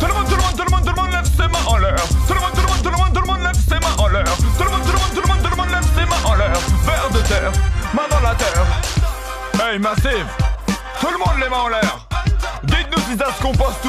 Tout 0.00 0.06
le 0.06 0.14
monde, 0.14 0.28
tout 0.28 0.36
le 0.36 0.42
monde, 0.42 0.56
tout 0.56 0.64
le 0.64 0.70
monde, 0.70 0.84
tout 0.84 0.94
le 0.94 1.00
monde 1.02 1.12
lève 1.12 1.28
ses 1.28 1.48
mains 1.48 1.66
en 1.66 1.76
l'air 1.76 1.96
Tout 2.26 2.34
le 2.34 2.40
monde, 2.40 2.54
tout 2.54 2.62
le 2.62 2.68
monde, 2.68 2.82
tout 2.82 2.90
le 2.90 2.96
monde, 2.96 3.12
tout 3.12 3.20
le 3.20 3.26
monde 3.26 3.42
lève 3.44 3.60
ses 3.68 3.78
mains 3.84 3.96
en 3.98 4.08
l'air 4.08 4.24
Tout 4.24 4.64
le 4.64 4.70
monde, 4.70 4.84
tout 4.88 4.92
le 4.92 4.98
monde, 4.98 5.12
tout 5.12 5.20
le 5.20 5.28
monde, 5.28 5.42
tout 5.44 5.50
le 5.50 5.56
monde 5.60 5.72
lève 5.76 5.88
ses 5.92 6.06
mains 6.08 6.24
en 6.24 6.34
l'air 6.34 6.56
Vers 6.88 7.08
de 7.12 7.20
terre, 7.28 7.52
main 7.92 8.08
dans 8.10 8.22
la 8.24 8.34
terre 8.34 8.64
est 9.74 9.78
massive. 9.78 10.26
Tout 11.00 11.08
le 11.10 11.18
monde 11.18 11.38
les 11.40 11.48
mains 11.48 11.56
en 11.56 11.68
l'air. 11.68 12.07
visage 13.08 13.38
qu'on 13.40 13.52
pense 13.52 13.80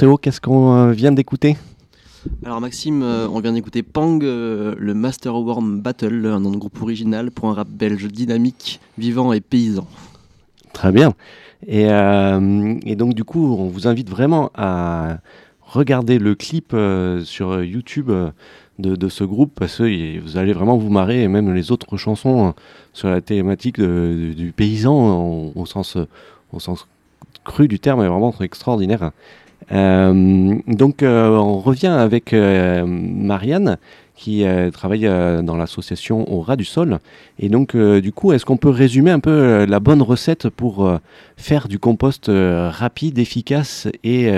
Théo, 0.00 0.16
qu'est-ce 0.16 0.40
qu'on 0.40 0.74
euh, 0.74 0.92
vient 0.92 1.12
d'écouter? 1.12 1.58
Alors 2.42 2.58
Maxime, 2.62 3.02
euh, 3.02 3.28
on 3.28 3.38
vient 3.40 3.52
d'écouter 3.52 3.82
Pang, 3.82 4.18
euh, 4.22 4.74
le 4.78 4.94
Master 4.94 5.34
Worm 5.34 5.82
Battle, 5.82 6.24
un 6.24 6.40
nom 6.40 6.50
de 6.50 6.56
groupe 6.56 6.80
original 6.80 7.30
pour 7.30 7.50
un 7.50 7.52
rap 7.52 7.68
belge 7.68 8.06
dynamique, 8.06 8.80
vivant 8.96 9.34
et 9.34 9.42
paysan. 9.42 9.86
Très 10.72 10.90
bien. 10.90 11.12
Et, 11.66 11.90
euh, 11.90 12.76
et 12.86 12.96
donc 12.96 13.12
du 13.12 13.24
coup, 13.24 13.44
on 13.54 13.66
vous 13.66 13.88
invite 13.88 14.08
vraiment 14.08 14.50
à 14.54 15.18
regarder 15.60 16.18
le 16.18 16.34
clip 16.34 16.74
sur 17.24 17.62
YouTube 17.62 18.10
de, 18.78 18.96
de 18.96 19.08
ce 19.10 19.22
groupe 19.24 19.52
parce 19.54 19.76
que 19.76 20.18
vous 20.18 20.38
allez 20.38 20.54
vraiment 20.54 20.78
vous 20.78 20.88
marrer 20.88 21.24
et 21.24 21.28
même 21.28 21.52
les 21.52 21.72
autres 21.72 21.98
chansons 21.98 22.54
sur 22.94 23.10
la 23.10 23.20
thématique 23.20 23.78
de- 23.78 24.32
du 24.34 24.52
paysan 24.52 25.52
au, 25.54 25.66
sens, 25.66 25.98
au 26.54 26.58
sens 26.58 26.86
cru 27.44 27.68
du 27.68 27.78
terme 27.78 28.00
est 28.00 28.08
vraiment 28.08 28.34
extraordinaire. 28.40 29.10
Euh, 29.72 30.58
donc 30.66 31.02
euh, 31.02 31.28
on 31.30 31.58
revient 31.58 31.86
avec 31.86 32.32
euh, 32.32 32.84
Marianne 32.86 33.78
qui 34.16 34.44
travaille 34.74 35.08
dans 35.42 35.56
l'association 35.56 36.30
Au 36.30 36.42
ras 36.42 36.56
du 36.56 36.66
sol. 36.66 36.98
Et 37.38 37.48
donc 37.48 37.74
du 37.74 38.12
coup, 38.12 38.32
est-ce 38.32 38.44
qu'on 38.44 38.58
peut 38.58 38.68
résumer 38.68 39.10
un 39.10 39.18
peu 39.18 39.64
la 39.64 39.80
bonne 39.80 40.02
recette 40.02 40.50
pour 40.50 40.92
faire 41.38 41.68
du 41.68 41.78
compost 41.78 42.30
rapide, 42.30 43.18
efficace 43.18 43.88
et, 44.04 44.30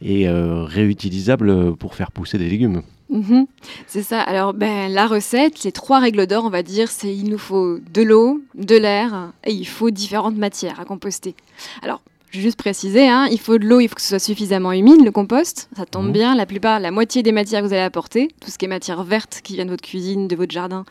réutilisable 0.00 1.76
pour 1.76 1.96
faire 1.96 2.12
pousser 2.12 2.38
des 2.38 2.48
légumes? 2.48 2.80
Mhm, 3.10 3.46
c'est 3.86 4.02
ça. 4.02 4.22
Alors, 4.22 4.54
ben, 4.54 4.90
la 4.90 5.06
recette, 5.06 5.64
les 5.64 5.72
trois 5.72 5.98
règles 5.98 6.26
d'or, 6.26 6.46
on 6.46 6.50
va 6.50 6.62
dire, 6.62 6.88
c'est 6.90 7.14
il 7.14 7.28
nous 7.28 7.38
faut 7.38 7.78
de 7.92 8.00
l'eau, 8.00 8.40
de 8.54 8.76
l'air 8.76 9.32
et 9.44 9.52
il 9.52 9.66
faut 9.66 9.90
différentes 9.90 10.38
matières 10.38 10.80
à 10.80 10.86
composter. 10.86 11.34
Alors, 11.82 12.00
juste 12.38 12.56
préciser, 12.56 13.08
hein, 13.08 13.26
il 13.30 13.40
faut 13.40 13.58
de 13.58 13.64
l'eau, 13.66 13.80
il 13.80 13.88
faut 13.88 13.94
que 13.96 14.00
ce 14.02 14.08
soit 14.08 14.18
suffisamment 14.18 14.72
humide, 14.72 15.04
le 15.04 15.10
compost. 15.10 15.68
Ça 15.76 15.84
tombe 15.86 16.06
Mhm. 16.06 16.12
bien, 16.12 16.34
la 16.34 16.46
plupart, 16.46 16.78
la 16.80 16.90
moitié 16.90 17.22
des 17.22 17.32
matières 17.32 17.62
que 17.62 17.66
vous 17.66 17.72
allez 17.72 17.82
apporter, 17.82 18.28
tout 18.40 18.50
ce 18.50 18.58
qui 18.58 18.66
est 18.66 18.68
matière 18.68 19.02
verte 19.02 19.40
qui 19.42 19.54
vient 19.54 19.64
de 19.64 19.70
votre 19.70 19.82
cuisine, 19.82 20.28
de 20.28 20.36
votre 20.36 20.52
jardin, 20.52 20.84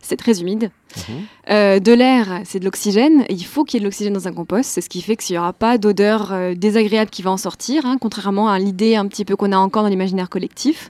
c'est 0.00 0.16
très 0.16 0.40
humide. 0.40 0.70
Euh, 1.50 1.78
de 1.78 1.92
l'air, 1.92 2.40
c'est 2.44 2.58
de 2.58 2.64
l'oxygène. 2.64 3.24
Il 3.28 3.44
faut 3.44 3.64
qu'il 3.64 3.76
y 3.76 3.78
ait 3.78 3.80
de 3.80 3.84
l'oxygène 3.84 4.14
dans 4.14 4.26
un 4.28 4.32
compost. 4.32 4.70
C'est 4.70 4.80
ce 4.80 4.88
qui 4.88 5.02
fait 5.02 5.16
qu'il 5.16 5.34
n'y 5.34 5.38
aura 5.38 5.52
pas 5.52 5.76
d'odeur 5.76 6.32
euh, 6.32 6.54
désagréable 6.54 7.10
qui 7.10 7.20
va 7.20 7.30
en 7.30 7.36
sortir, 7.36 7.84
hein, 7.84 7.98
contrairement 8.00 8.48
à 8.48 8.58
l'idée 8.58 8.96
un 8.96 9.06
petit 9.06 9.26
peu 9.26 9.36
qu'on 9.36 9.52
a 9.52 9.58
encore 9.58 9.82
dans 9.82 9.88
l'imaginaire 9.90 10.30
collectif. 10.30 10.88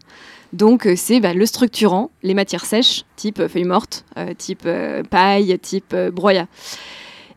Donc, 0.53 0.87
euh, 0.87 0.95
c'est 0.97 1.19
bah, 1.19 1.35
le 1.35 1.45
structurant, 1.45 2.11
les 2.23 2.35
matières 2.35 2.65
sèches, 2.65 3.03
type 3.17 3.49
feuilles 3.49 3.65
mortes, 3.65 4.05
euh, 4.17 4.33
type 4.39 4.69
paille, 5.11 5.59
type 5.59 5.95
broyat. 6.13 6.47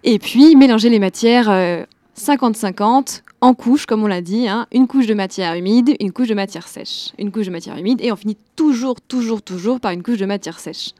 Et 0.03 0.19
puis, 0.19 0.55
mélanger 0.55 0.89
les 0.89 0.99
matières 0.99 1.49
50-50 2.19 3.21
en 3.41 3.53
couches, 3.53 3.85
comme 3.85 4.03
on 4.03 4.07
l'a 4.07 4.21
dit. 4.21 4.47
hein. 4.47 4.67
une 4.71 4.87
couche 4.87 5.07
de 5.07 5.13
matière 5.13 5.55
humide, 5.55 5.95
une 5.99 6.11
couche 6.11 6.27
de 6.27 6.33
matière 6.33 6.67
sèche. 6.67 7.13
Une 7.17 7.31
couche 7.31 7.45
de 7.45 7.51
matière 7.51 7.77
humide, 7.77 8.01
et 8.01 8.11
on 8.11 8.15
finit 8.15 8.37
toujours, 8.55 8.99
toujours, 9.01 9.41
toujours 9.41 9.79
par 9.79 9.91
une 9.91 10.03
couche 10.03 10.17
de 10.17 10.25
matière 10.25 10.59
sèche. 10.59 10.91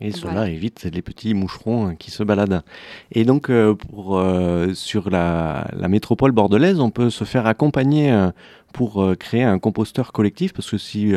Et 0.00 0.10
cela 0.10 0.48
évite 0.48 0.88
les 0.92 1.02
petits 1.02 1.34
moucherons 1.34 1.86
hein, 1.86 1.94
qui 1.94 2.10
se 2.10 2.24
baladent. 2.24 2.62
Et 3.12 3.24
donc, 3.24 3.48
euh, 3.48 3.74
pour, 3.74 4.18
euh, 4.18 4.74
sur 4.74 5.08
la, 5.08 5.68
la 5.72 5.86
métropole 5.86 6.32
bordelaise, 6.32 6.80
on 6.80 6.90
peut 6.90 7.10
se 7.10 7.22
faire 7.22 7.46
accompagner 7.46 8.10
euh, 8.10 8.30
pour 8.72 9.14
créer 9.20 9.44
un 9.44 9.60
composteur 9.60 10.10
collectif, 10.10 10.52
parce 10.52 10.68
que 10.68 10.78
si 10.78 11.12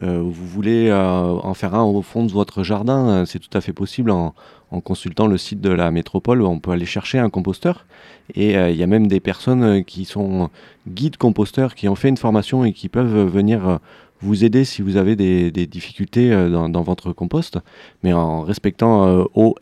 vous 0.00 0.30
voulez 0.32 0.92
en 0.92 1.52
faire 1.52 1.74
un 1.74 1.82
au 1.82 2.00
fond 2.00 2.24
de 2.24 2.30
votre 2.30 2.62
jardin, 2.62 3.24
c'est 3.26 3.40
tout 3.40 3.50
à 3.58 3.60
fait 3.60 3.72
possible 3.72 4.12
en, 4.12 4.34
en 4.72 4.80
consultant 4.80 5.26
le 5.26 5.38
site 5.38 5.60
de 5.60 5.70
la 5.70 5.90
métropole. 5.90 6.42
On 6.42 6.58
peut 6.58 6.72
aller 6.72 6.86
chercher 6.86 7.18
un 7.18 7.30
composteur. 7.30 7.86
Et 8.34 8.56
euh, 8.56 8.70
il 8.70 8.76
y 8.76 8.82
a 8.82 8.86
même 8.86 9.06
des 9.06 9.20
personnes 9.20 9.62
euh, 9.62 9.82
qui 9.82 10.04
sont 10.04 10.50
guides 10.88 11.18
composteurs, 11.18 11.74
qui 11.74 11.88
ont 11.88 11.94
fait 11.94 12.08
une 12.08 12.16
formation 12.16 12.64
et 12.64 12.72
qui 12.72 12.88
peuvent 12.88 13.16
euh, 13.16 13.26
venir 13.26 13.78
vous 14.22 14.44
aider 14.44 14.64
si 14.64 14.82
vous 14.82 14.96
avez 14.96 15.16
des, 15.16 15.50
difficultés 15.66 16.30
dans, 16.30 16.82
votre 16.82 17.12
compost 17.12 17.58
mais 18.04 18.12
en 18.12 18.42
respectant 18.42 19.04
euh, 19.08 19.24
eau, 19.34 19.56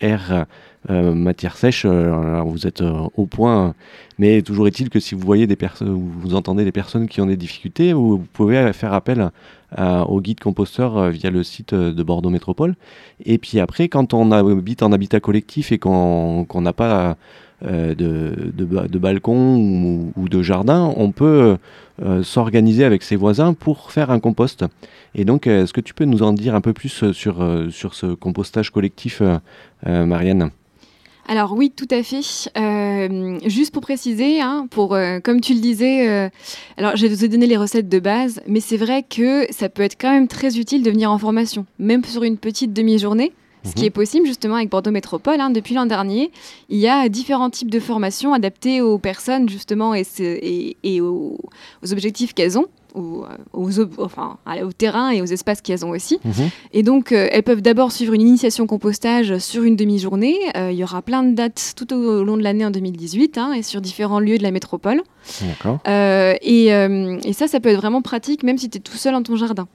matière 0.88 1.56
sèche, 1.56 1.86
vous 1.86 2.66
êtes 2.66 2.82
au 3.16 3.24
point. 3.24 3.74
Mais 4.18 4.42
toujours 4.42 4.66
est-il 4.66 4.90
que 4.90 5.00
si 5.00 5.14
vous 5.14 5.22
voyez 5.22 5.46
des 5.46 5.56
personnes, 5.56 5.94
vous 5.94 6.34
entendez 6.34 6.64
des 6.64 6.72
personnes 6.72 7.08
qui 7.08 7.22
ont 7.22 7.26
des 7.26 7.38
difficultés, 7.38 7.94
vous 7.94 8.18
pouvez 8.18 8.74
faire 8.74 8.92
appel 8.92 9.30
au 9.78 10.20
guide 10.20 10.40
composteur 10.40 10.96
euh, 10.96 11.10
via 11.10 11.30
le 11.30 11.42
site 11.42 11.72
euh, 11.72 11.92
de 11.92 12.02
Bordeaux 12.02 12.30
Métropole. 12.30 12.74
Et 13.24 13.38
puis 13.38 13.60
après, 13.60 13.88
quand 13.88 14.14
on 14.14 14.32
habite 14.32 14.82
en 14.82 14.92
habitat 14.92 15.20
collectif 15.20 15.72
et 15.72 15.78
qu'on 15.78 16.46
n'a 16.54 16.72
pas 16.72 17.16
euh, 17.64 17.94
de, 17.94 18.52
de, 18.52 18.64
ba- 18.64 18.88
de 18.88 18.98
balcon 18.98 19.56
ou, 19.56 20.12
ou 20.16 20.28
de 20.28 20.42
jardin, 20.42 20.92
on 20.96 21.12
peut 21.12 21.56
euh, 22.02 22.22
s'organiser 22.22 22.84
avec 22.84 23.02
ses 23.02 23.16
voisins 23.16 23.54
pour 23.54 23.92
faire 23.92 24.10
un 24.10 24.18
compost. 24.18 24.64
Et 25.14 25.24
donc, 25.24 25.46
euh, 25.46 25.62
est-ce 25.62 25.72
que 25.72 25.80
tu 25.80 25.94
peux 25.94 26.06
nous 26.06 26.22
en 26.22 26.32
dire 26.32 26.54
un 26.54 26.60
peu 26.60 26.72
plus 26.72 27.02
euh, 27.02 27.12
sur, 27.12 27.42
euh, 27.42 27.70
sur 27.70 27.94
ce 27.94 28.14
compostage 28.14 28.70
collectif, 28.70 29.20
euh, 29.20 29.38
euh, 29.86 30.06
Marianne? 30.06 30.50
Alors 31.28 31.52
oui, 31.52 31.70
tout 31.74 31.86
à 31.90 32.02
fait. 32.02 32.20
Euh, 32.58 33.38
juste 33.46 33.72
pour 33.72 33.82
préciser, 33.82 34.40
hein, 34.40 34.66
pour, 34.70 34.94
euh, 34.94 35.20
comme 35.20 35.40
tu 35.40 35.54
le 35.54 35.60
disais, 35.60 36.08
euh, 36.08 36.28
alors 36.76 36.96
je 36.96 37.06
vais 37.06 37.14
vous 37.14 37.24
ai 37.24 37.28
donné 37.28 37.46
les 37.46 37.56
recettes 37.56 37.88
de 37.88 38.00
base, 38.00 38.40
mais 38.48 38.60
c'est 38.60 38.76
vrai 38.76 39.04
que 39.08 39.46
ça 39.52 39.68
peut 39.68 39.82
être 39.82 39.96
quand 40.00 40.10
même 40.10 40.26
très 40.28 40.58
utile 40.58 40.82
de 40.82 40.90
venir 40.90 41.10
en 41.12 41.18
formation, 41.18 41.66
même 41.78 42.04
sur 42.04 42.24
une 42.24 42.36
petite 42.36 42.72
demi-journée. 42.72 43.32
Ce 43.62 43.74
qui 43.74 43.82
Mhm. 43.82 43.86
est 43.86 43.90
possible 43.90 44.26
justement 44.26 44.54
avec 44.56 44.70
Bordeaux 44.70 44.90
Métropole, 44.90 45.38
hein, 45.40 45.50
depuis 45.50 45.74
l'an 45.74 45.84
dernier, 45.84 46.30
il 46.70 46.78
y 46.78 46.88
a 46.88 47.08
différents 47.10 47.50
types 47.50 47.70
de 47.70 47.78
formations 47.78 48.32
adaptées 48.32 48.80
aux 48.80 48.96
personnes 48.98 49.48
justement 49.50 49.92
et, 49.94 50.02
ce- 50.02 50.22
et, 50.22 50.78
et 50.82 51.02
aux, 51.02 51.36
aux 51.84 51.92
objectifs 51.92 52.32
qu'elles 52.32 52.58
ont, 52.58 52.66
aux, 52.94 53.24
aux 53.52 53.80
enfin, 53.98 54.38
à- 54.46 54.64
au 54.64 54.72
terrain 54.72 55.10
et 55.10 55.22
aux 55.22 55.26
espaces 55.26 55.60
qu'elles 55.60 55.84
ont 55.84 55.90
aussi. 55.90 56.18
Et 56.72 56.82
donc, 56.82 57.12
euh, 57.12 57.28
elles 57.30 57.42
peuvent 57.42 57.62
d'abord 57.62 57.92
suivre 57.92 58.12
une 58.14 58.20
initiation 58.22 58.66
compostage 58.66 59.38
sur 59.38 59.62
une 59.62 59.76
demi-journée. 59.76 60.36
Euh, 60.56 60.70
il 60.72 60.78
y 60.78 60.84
aura 60.84 61.02
plein 61.02 61.22
de 61.22 61.34
dates 61.34 61.72
tout 61.76 61.92
au 61.94 62.24
long 62.24 62.36
de 62.36 62.42
l'année 62.42 62.64
en 62.64 62.70
2018 62.70 63.38
hein, 63.38 63.52
et 63.52 63.62
sur 63.62 63.80
différents 63.80 64.20
lieux 64.20 64.38
de 64.38 64.42
la 64.42 64.50
métropole. 64.50 65.02
D'accord. 65.42 65.78
Euh, 65.88 66.34
et, 66.42 66.72
euh, 66.74 67.18
et 67.24 67.32
ça, 67.32 67.46
ça 67.48 67.60
peut 67.60 67.68
être 67.68 67.76
vraiment 67.76 68.02
pratique 68.02 68.42
même 68.42 68.58
si 68.58 68.68
tu 68.70 68.78
es 68.78 68.80
tout 68.80 68.96
seul 68.96 69.12
dans 69.12 69.22
ton 69.22 69.36
jardin. 69.36 69.66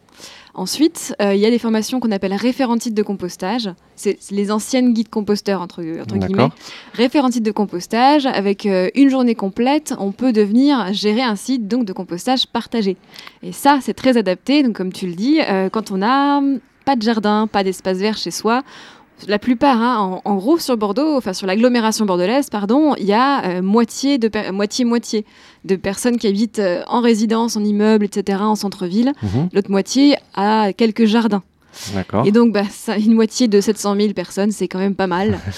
Ensuite, 0.55 1.13
euh, 1.21 1.35
il 1.35 1.41
y 1.41 1.45
a 1.45 1.49
des 1.49 1.59
formations 1.59 1.99
qu'on 1.99 2.11
appelle 2.11 2.33
référentites 2.33 2.93
de 2.93 3.03
compostage. 3.03 3.69
C'est 3.97 4.17
les 4.31 4.51
anciennes 4.51 4.93
guides 4.93 5.09
composteurs, 5.09 5.61
entre, 5.61 5.83
entre 6.01 6.17
guillemets. 6.17 6.47
Référentites 6.93 7.43
de 7.43 7.51
compostage, 7.51 8.25
avec 8.25 8.65
euh, 8.65 8.89
une 8.95 9.09
journée 9.09 9.35
complète, 9.35 9.93
on 9.99 10.13
peut 10.13 10.31
devenir 10.31 10.93
gérer 10.93 11.21
un 11.21 11.35
site 11.35 11.67
donc 11.67 11.83
de 11.83 11.91
compostage 11.91 12.47
partagé. 12.47 12.95
Et 13.43 13.51
ça, 13.51 13.79
c'est 13.81 13.93
très 13.93 14.15
adapté. 14.15 14.63
Donc, 14.63 14.75
comme 14.77 14.93
tu 14.93 15.07
le 15.07 15.13
dis, 15.13 15.41
euh, 15.41 15.69
quand 15.69 15.91
on 15.91 15.97
n'a 15.97 16.37
hum, 16.37 16.59
pas 16.85 16.95
de 16.95 17.01
jardin, 17.01 17.47
pas 17.47 17.65
d'espace 17.65 17.97
vert 17.97 18.15
chez 18.15 18.31
soi, 18.31 18.63
la 19.27 19.39
plupart, 19.39 19.81
hein, 19.81 20.21
en, 20.25 20.29
en 20.31 20.35
gros, 20.35 20.57
sur 20.59 20.77
Bordeaux, 20.77 21.15
enfin 21.17 21.33
sur 21.33 21.47
l'agglomération 21.47 22.05
bordelaise, 22.05 22.49
pardon, 22.49 22.95
il 22.97 23.05
y 23.05 23.13
a 23.13 23.43
euh, 23.45 23.61
moitié 23.61 24.17
de 24.17 24.27
per- 24.27 24.51
moitié-moitié 24.51 25.25
de 25.63 25.75
personnes 25.75 26.17
qui 26.17 26.27
habitent 26.27 26.59
euh, 26.59 26.81
en 26.87 27.01
résidence, 27.01 27.55
en 27.57 27.63
immeuble, 27.63 28.05
etc., 28.05 28.39
en 28.41 28.55
centre-ville. 28.55 29.13
Mhm. 29.23 29.49
L'autre 29.53 29.71
moitié 29.71 30.15
a 30.35 30.73
quelques 30.73 31.05
jardins. 31.05 31.43
Et 32.25 32.31
donc, 32.31 32.51
bah, 32.53 32.63
ça, 32.69 32.97
une 32.97 33.13
moitié 33.13 33.47
de 33.47 33.59
700 33.61 33.95
000 33.95 34.13
personnes, 34.13 34.51
c'est 34.51 34.67
quand 34.67 34.79
même 34.79 34.95
pas 34.95 35.07
mal. 35.07 35.39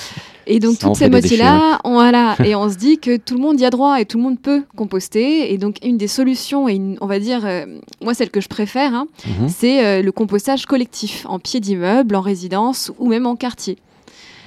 Et 0.50 0.60
donc, 0.62 0.80
toutes 0.80 0.96
ces 0.96 1.10
moitiés-là, 1.10 1.80
on, 1.84 1.92
voilà, 1.96 2.38
et 2.46 2.56
on 2.56 2.70
se 2.70 2.76
dit 2.78 3.00
que 3.00 3.18
tout 3.18 3.34
le 3.36 3.42
monde 3.42 3.60
y 3.60 3.66
a 3.66 3.70
droit 3.70 4.00
et 4.00 4.06
tout 4.06 4.18
le 4.18 4.24
monde 4.24 4.40
peut 4.40 4.64
composter. 4.78 5.52
Et 5.54 5.58
donc, 5.58 5.76
une 5.84 5.98
des 5.98 6.08
solutions, 6.08 6.70
et 6.70 6.76
une- 6.76 6.98
on 7.02 7.06
va 7.06 7.20
dire, 7.20 7.42
euh, 7.46 7.66
moi, 8.02 8.14
celle 8.14 8.30
que 8.30 8.40
je 8.40 8.48
préfère, 8.48 8.94
hein, 8.94 9.08
Mhm. 9.26 9.50
c'est 9.50 9.86
euh, 9.86 10.02
le 10.02 10.12
compostage 10.14 10.66
collectif 10.66 11.26
en 11.28 11.40
pied 11.40 11.60
d'immeuble, 11.60 12.16
en 12.16 12.22
résidence 12.22 12.94
ou 12.98 13.10
même 13.10 13.26
en 13.26 13.36
quartier. 13.36 13.78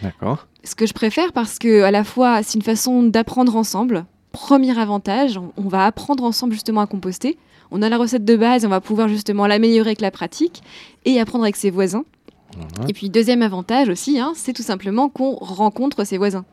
D'accord. 0.03 0.47
Ce 0.65 0.75
que 0.75 0.87
je 0.87 0.95
préfère 0.95 1.35
parce 1.35 1.59
que 1.59 1.83
à 1.83 1.91
la 1.91 2.03
fois 2.05 2.43
c'est 2.43 2.55
une 2.55 2.63
façon 2.63 3.03
d'apprendre 3.03 3.55
ensemble. 3.57 4.07
Premier 4.33 4.79
avantage, 4.79 5.39
on, 5.57 5.69
va 5.69 5.87
apprendre 5.87 6.25
ensemble 6.25 6.53
justement 6.53 6.81
à 6.81 6.87
composter. 6.87 7.37
On 7.71 7.83
a 7.83 7.89
la 7.89 7.99
recette 7.99 8.25
de 8.25 8.37
base, 8.37 8.65
on 8.65 8.69
va 8.69 8.81
pouvoir 8.81 9.09
justement 9.09 9.47
l'améliorer 9.47 9.91
avec 9.91 10.01
la 10.01 10.11
pratique 10.11 10.63
et 11.05 11.21
apprendre 11.21 11.45
avec 11.45 11.57
ses 11.57 11.71
voisins. 11.71 12.05
Et 12.89 12.93
puis 12.93 13.11
deuxième 13.11 13.43
avantage 13.43 13.89
aussi, 13.89 14.19
hein, 14.19 14.33
c'est 14.35 14.53
tout 14.53 14.63
simplement 14.63 15.09
qu'on 15.09 15.35
rencontre 15.37 16.05
ses 16.05 16.19
voisins. 16.19 16.45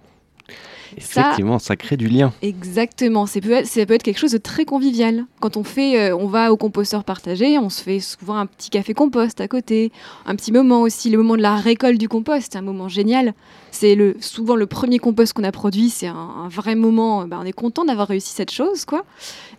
Effectivement, 0.98 1.60
ça 1.60 1.76
crée 1.76 1.96
du 1.98 2.08
lien. 2.08 2.34
Exactement, 2.42 3.26
c'est 3.28 3.40
peut 3.42 3.52
être- 3.52 3.68
ça 3.68 3.86
peut 3.86 3.94
être 3.94 4.04
quelque 4.04 4.18
chose 4.20 4.32
de 4.32 4.38
très 4.40 4.66
convivial. 4.66 5.26
Quand 5.40 5.56
on 5.56 5.64
fait, 5.64 6.10
euh, 6.12 6.18
on 6.18 6.28
va 6.28 6.52
au 6.52 6.58
composteur 6.58 7.04
partagé, 7.04 7.58
on 7.60 7.70
se 7.70 7.84
fait 7.84 8.00
souvent 8.00 8.38
un 8.38 8.46
petit 8.48 8.70
café 8.70 8.94
compost 8.94 9.40
à 9.40 9.48
côté, 9.48 9.92
un 10.26 10.36
petit 10.36 10.52
moment 10.52 10.82
aussi, 10.82 11.10
le 11.10 11.18
moment 11.20 11.36
de 11.38 11.42
la 11.42 11.56
récolte 11.56 12.00
du 12.00 12.10
compost, 12.10 12.56
un 12.56 12.62
moment 12.62 12.88
génial. 12.88 13.34
C'est 13.72 13.94
le, 13.96 14.16
souvent 14.22 14.56
le 14.56 14.66
premier 14.66 14.98
compost 14.98 15.34
qu'on 15.34 15.44
a 15.44 15.52
produit, 15.52 15.90
c'est 15.90 16.08
un, 16.08 16.16
un 16.16 16.48
vrai 16.50 16.74
moment. 16.76 17.22
euh, 17.22 17.26
bah, 17.26 17.38
on 17.42 17.46
est 17.46 17.52
content 17.54 17.86
d'avoir 17.86 18.08
réussi 18.08 18.34
cette 18.34 18.52
chose, 18.52 18.86
quoi. 18.86 19.06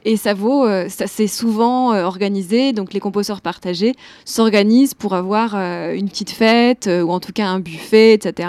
Et 0.05 0.17
ça 0.17 0.35
vaut, 0.35 0.65
euh, 0.67 0.89
ça 0.89 1.07
c'est 1.07 1.27
souvent 1.29 1.93
euh, 1.93 2.03
organisé. 2.05 2.73
Donc 2.73 2.93
les 2.93 3.01
composteurs 3.01 3.41
partagés 3.43 3.95
s'organisent 4.25 4.95
pour 4.95 5.15
avoir 5.15 5.55
une 5.55 6.09
petite 6.09 6.31
fête 6.31 6.89
ou 7.05 7.11
en 7.13 7.21
tout 7.21 7.33
cas 7.33 7.47
un 7.47 7.61
buffet, 7.61 8.15
etc. 8.15 8.49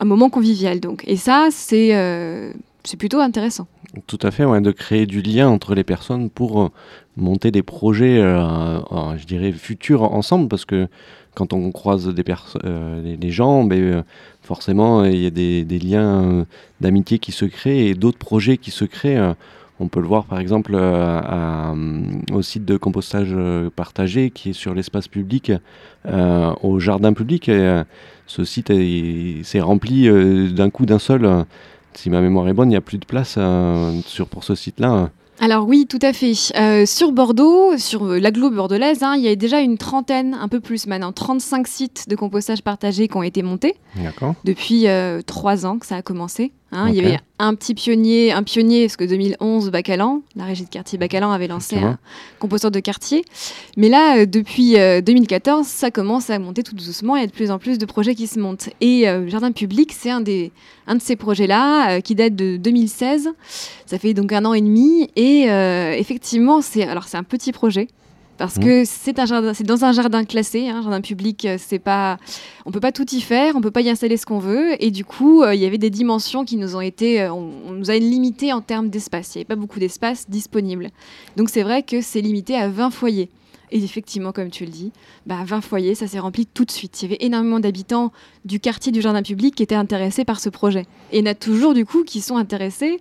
Un 0.00 0.04
moment 0.04 0.30
convivial, 0.30 0.80
donc. 0.80 1.04
Et 1.06 1.16
ça, 1.16 1.48
c'est 1.50 1.94
euh, 1.94 2.52
plutôt 2.98 3.20
intéressant. 3.20 3.66
Tout 4.06 4.18
à 4.22 4.30
fait, 4.30 4.44
de 4.60 4.70
créer 4.72 5.06
du 5.06 5.22
lien 5.22 5.48
entre 5.48 5.74
les 5.74 5.84
personnes 5.84 6.28
pour 6.28 6.62
euh, 6.62 6.68
monter 7.16 7.50
des 7.50 7.62
projets, 7.62 8.18
euh, 8.18 8.78
euh, 8.92 9.16
je 9.16 9.26
dirais, 9.26 9.52
futurs 9.52 10.02
ensemble, 10.02 10.48
parce 10.48 10.64
que 10.64 10.88
quand 11.34 11.52
on 11.52 11.70
croise 11.72 12.08
des 12.08 12.24
euh, 12.64 13.16
les, 13.20 13.30
gens, 13.30 13.64
ben, 13.64 14.04
forcément, 14.42 15.04
il 15.04 15.18
y 15.18 15.26
a 15.26 15.30
des, 15.30 15.78
liens 15.78 16.46
d'amitié 16.80 17.18
qui 17.18 17.32
se 17.32 17.44
créent 17.44 17.88
et 17.88 17.94
d'autres 17.94 18.18
projets 18.18 18.56
qui 18.56 18.70
se 18.70 18.84
créent. 18.84 19.34
Euh. 19.80 19.84
on 19.84 19.88
peut 19.88 20.00
le 20.00 20.06
voir 20.06 20.24
par 20.24 20.38
exemple 20.40 20.72
euh, 20.74 21.20
à, 21.22 21.70
hum, 21.72 22.22
au 22.32 22.42
site 22.42 22.64
de 22.64 22.76
compostage 22.76 23.28
euh, 23.32 23.70
partagé 23.74 24.30
qui 24.30 24.50
est 24.50 24.54
sur 24.54 24.74
l'espace 24.74 25.08
public, 25.08 25.52
euh, 26.06 26.52
au 26.62 26.78
jardin 26.80 27.12
public. 27.12 27.48
Et, 27.48 27.52
euh, 27.52 27.84
ce 28.26 28.44
site 28.44 28.70
est- 28.70 29.42
s'est 29.44 29.60
rempli 29.60 30.08
euh, 30.08 30.48
d'un 30.50 30.70
coup 30.70 30.86
d'un 30.86 30.98
seul. 30.98 31.24
euh, 31.24 31.44
si 31.96 32.10
ma 32.10 32.20
mémoire 32.20 32.48
est 32.48 32.52
bonne, 32.54 32.68
il 32.68 32.72
n'y 32.72 32.76
a 32.76 32.80
plus 32.80 32.98
de 32.98 33.04
place 33.04 33.36
euh, 33.38 34.00
sur, 34.06 34.26
pour 34.26 34.42
ce 34.42 34.54
site-là. 34.56 35.10
Alors 35.40 35.66
oui, 35.66 35.86
tout 35.88 35.98
à 36.02 36.12
fait. 36.12 36.32
Euh, 36.58 36.86
sur 36.86 37.12
Bordeaux, 37.12 37.76
sur 37.76 38.04
euh, 38.06 38.18
l'agglo 38.18 38.50
bordelaise, 38.50 39.02
hein, 39.02 39.14
il 39.16 39.22
y 39.24 39.28
a 39.28 39.34
déjà 39.36 39.60
une 39.60 39.78
trentaine, 39.78 40.34
un 40.40 40.48
peu 40.48 40.60
plus 40.60 40.86
maintenant, 40.86 41.12
35 41.12 41.66
sites 41.66 42.08
de 42.08 42.16
compostage 42.16 42.62
partagé 42.62 43.06
qui 43.08 43.16
ont 43.16 43.22
été 43.22 43.42
montés 43.42 43.74
depuis 44.44 44.86
euh, 44.88 45.22
trois 45.26 45.66
ans 45.66 45.78
que 45.78 45.86
ça 45.86 45.96
a 45.96 46.02
commencé. 46.02 46.52
Hein. 46.74 46.88
Il 46.88 46.96
y 46.96 47.00
avait 47.00 47.18
un 47.38 47.54
petit 47.54 47.74
pionnier, 47.74 48.32
un 48.32 48.42
pionnier, 48.42 48.86
parce 48.86 48.96
que 48.96 49.04
2011, 49.04 49.70
Bacalan, 49.70 50.22
la 50.36 50.44
régie 50.44 50.64
de 50.64 50.68
quartier 50.68 50.98
Bacalan 50.98 51.32
avait 51.32 51.48
lancé 51.48 51.76
un 51.76 51.98
composteur 52.38 52.70
de 52.70 52.80
quartier. 52.80 53.24
Mais 53.76 53.88
là, 53.88 54.18
euh, 54.18 54.26
depuis 54.26 54.78
euh, 54.78 55.00
2014, 55.00 55.66
ça 55.66 55.90
commence 55.90 56.30
à 56.30 56.38
monter 56.38 56.62
tout 56.62 56.74
doucement. 56.74 57.16
Il 57.16 57.20
y 57.20 57.24
a 57.24 57.26
de 57.26 57.32
plus 57.32 57.50
en 57.50 57.58
plus 57.58 57.78
de 57.78 57.86
projets 57.86 58.14
qui 58.14 58.26
se 58.26 58.38
montent. 58.38 58.68
Et 58.80 59.08
euh, 59.08 59.28
Jardin 59.28 59.52
Public, 59.52 59.92
c'est 59.92 60.10
un, 60.10 60.20
des, 60.20 60.52
un 60.86 60.96
de 60.96 61.02
ces 61.02 61.16
projets-là 61.16 61.96
euh, 61.96 62.00
qui 62.00 62.14
date 62.14 62.36
de 62.36 62.56
2016. 62.56 63.30
Ça 63.86 63.98
fait 63.98 64.14
donc 64.14 64.32
un 64.32 64.44
an 64.44 64.54
et 64.54 64.60
demi. 64.60 65.10
Et 65.16 65.50
euh, 65.50 65.92
effectivement, 65.92 66.60
c'est 66.60 66.84
alors 66.84 67.04
c'est 67.04 67.16
un 67.16 67.24
petit 67.24 67.52
projet. 67.52 67.88
Parce 68.36 68.56
Mhm. 68.56 68.64
que 68.64 68.84
c'est 68.84 69.18
un 69.18 69.26
jardin, 69.26 69.54
c'est 69.54 69.64
dans 69.64 69.84
un 69.84 69.92
jardin 69.92 70.24
classé, 70.24 70.68
un 70.68 70.82
jardin 70.82 71.00
public. 71.00 71.44
euh, 71.44 71.56
C'est 71.58 71.78
pas, 71.78 72.18
on 72.66 72.70
peut 72.72 72.80
pas 72.80 72.92
tout 72.92 73.08
y 73.14 73.20
faire, 73.20 73.54
on 73.56 73.60
peut 73.60 73.70
pas 73.70 73.80
y 73.82 73.88
installer 73.90 74.16
ce 74.16 74.26
qu'on 74.26 74.38
veut. 74.40 74.82
Et 74.82 74.90
du 74.90 75.04
coup, 75.04 75.42
euh, 75.42 75.54
il 75.54 75.60
y 75.60 75.66
avait 75.66 75.78
des 75.78 75.90
dimensions 75.90 76.44
qui 76.44 76.56
nous 76.56 76.74
ont 76.76 76.80
été, 76.80 77.22
euh, 77.22 77.32
on, 77.32 77.50
on 77.68 77.72
nous 77.72 77.90
a 77.90 77.96
limité 77.96 78.52
en 78.52 78.60
termes 78.60 78.88
d'espace. 78.88 79.34
Il 79.34 79.38
n'y 79.38 79.40
avait 79.42 79.48
pas 79.48 79.56
beaucoup 79.56 79.78
d'espace 79.78 80.28
disponible. 80.28 80.90
Donc 81.36 81.48
c'est 81.48 81.62
vrai 81.62 81.82
que 81.82 82.00
c'est 82.00 82.20
limité 82.20 82.56
à 82.56 82.68
20 82.68 82.90
foyers. 82.90 83.30
Et 83.72 83.82
effectivement, 83.82 84.30
comme 84.30 84.50
tu 84.50 84.64
le 84.64 84.70
dis, 84.70 84.92
bah, 85.26 85.38
20 85.44 85.60
foyers, 85.60 85.94
ça 85.96 86.06
s'est 86.06 86.18
rempli 86.20 86.46
tout 86.46 86.64
de 86.64 86.70
suite. 86.70 87.00
Il 87.02 87.04
y 87.10 87.14
avait 87.14 87.24
énormément 87.24 87.58
d'habitants 87.58 88.12
du 88.44 88.60
quartier 88.60 88.92
du 88.92 89.00
jardin 89.00 89.22
public 89.22 89.54
qui 89.54 89.62
étaient 89.64 89.74
intéressés 89.74 90.24
par 90.24 90.38
ce 90.38 90.48
projet. 90.48 90.86
Et 91.12 91.18
il 91.18 91.24
y 91.24 91.28
en 91.28 91.30
a 91.30 91.34
toujours 91.34 91.74
du 91.74 91.84
coup 91.84 92.04
qui 92.04 92.20
sont 92.20 92.36
intéressés 92.36 93.00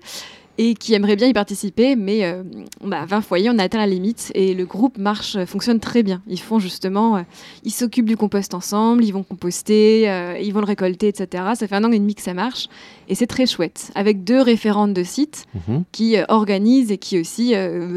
et 0.60 0.76
qui 0.76 0.94
aimeraient 0.94 1.16
bien 1.16 1.28
y 1.28 1.34
participer, 1.34 1.96
mais 1.96 2.26
euh, 2.26 2.44
bah, 2.84 3.06
20 3.08 3.22
foyers, 3.22 3.50
on 3.50 3.58
a 3.58 3.63
atteint 3.63 3.80
la 3.80 3.88
limite 3.88 4.32
et 4.36 4.54
le 4.54 4.66
groupe 4.66 5.00
marche, 5.00 5.44
fonctionne 5.46 5.80
très 5.80 6.04
bien. 6.04 6.22
Ils 6.28 6.39
font 6.39 6.60
justement, 6.60 7.18
euh, 7.18 7.22
ils 7.63 7.72
s'occupent 7.72 8.06
du 8.08 8.18
compost 8.18 8.54
ensemble, 8.54 9.04
ils 9.04 9.12
vont 9.12 9.24
composter, 9.24 10.08
euh, 10.10 10.38
ils 10.39 10.54
vont 10.54 10.60
le 10.60 10.68
récolter, 10.68 11.08
etc. 11.08 11.44
Ça 11.56 11.68
fait 11.68 11.76
un 11.76 11.84
an 11.84 11.92
et 11.92 11.98
demi 11.98 12.13
que 12.13 12.22
ça 12.22 12.36
marche 12.36 12.68
et 13.10 13.16
c'est 13.16 13.26
très 13.26 13.48
chouette. 13.48 13.92
Avec 13.96 14.24
deux 14.24 14.42
référentes 14.42 14.94
de 14.94 15.04
site 15.04 15.46
Mhm. 15.68 15.86
qui 15.92 16.18
organisent 16.30 16.92
et 16.92 16.98
qui 17.00 17.20
aussi 17.20 17.54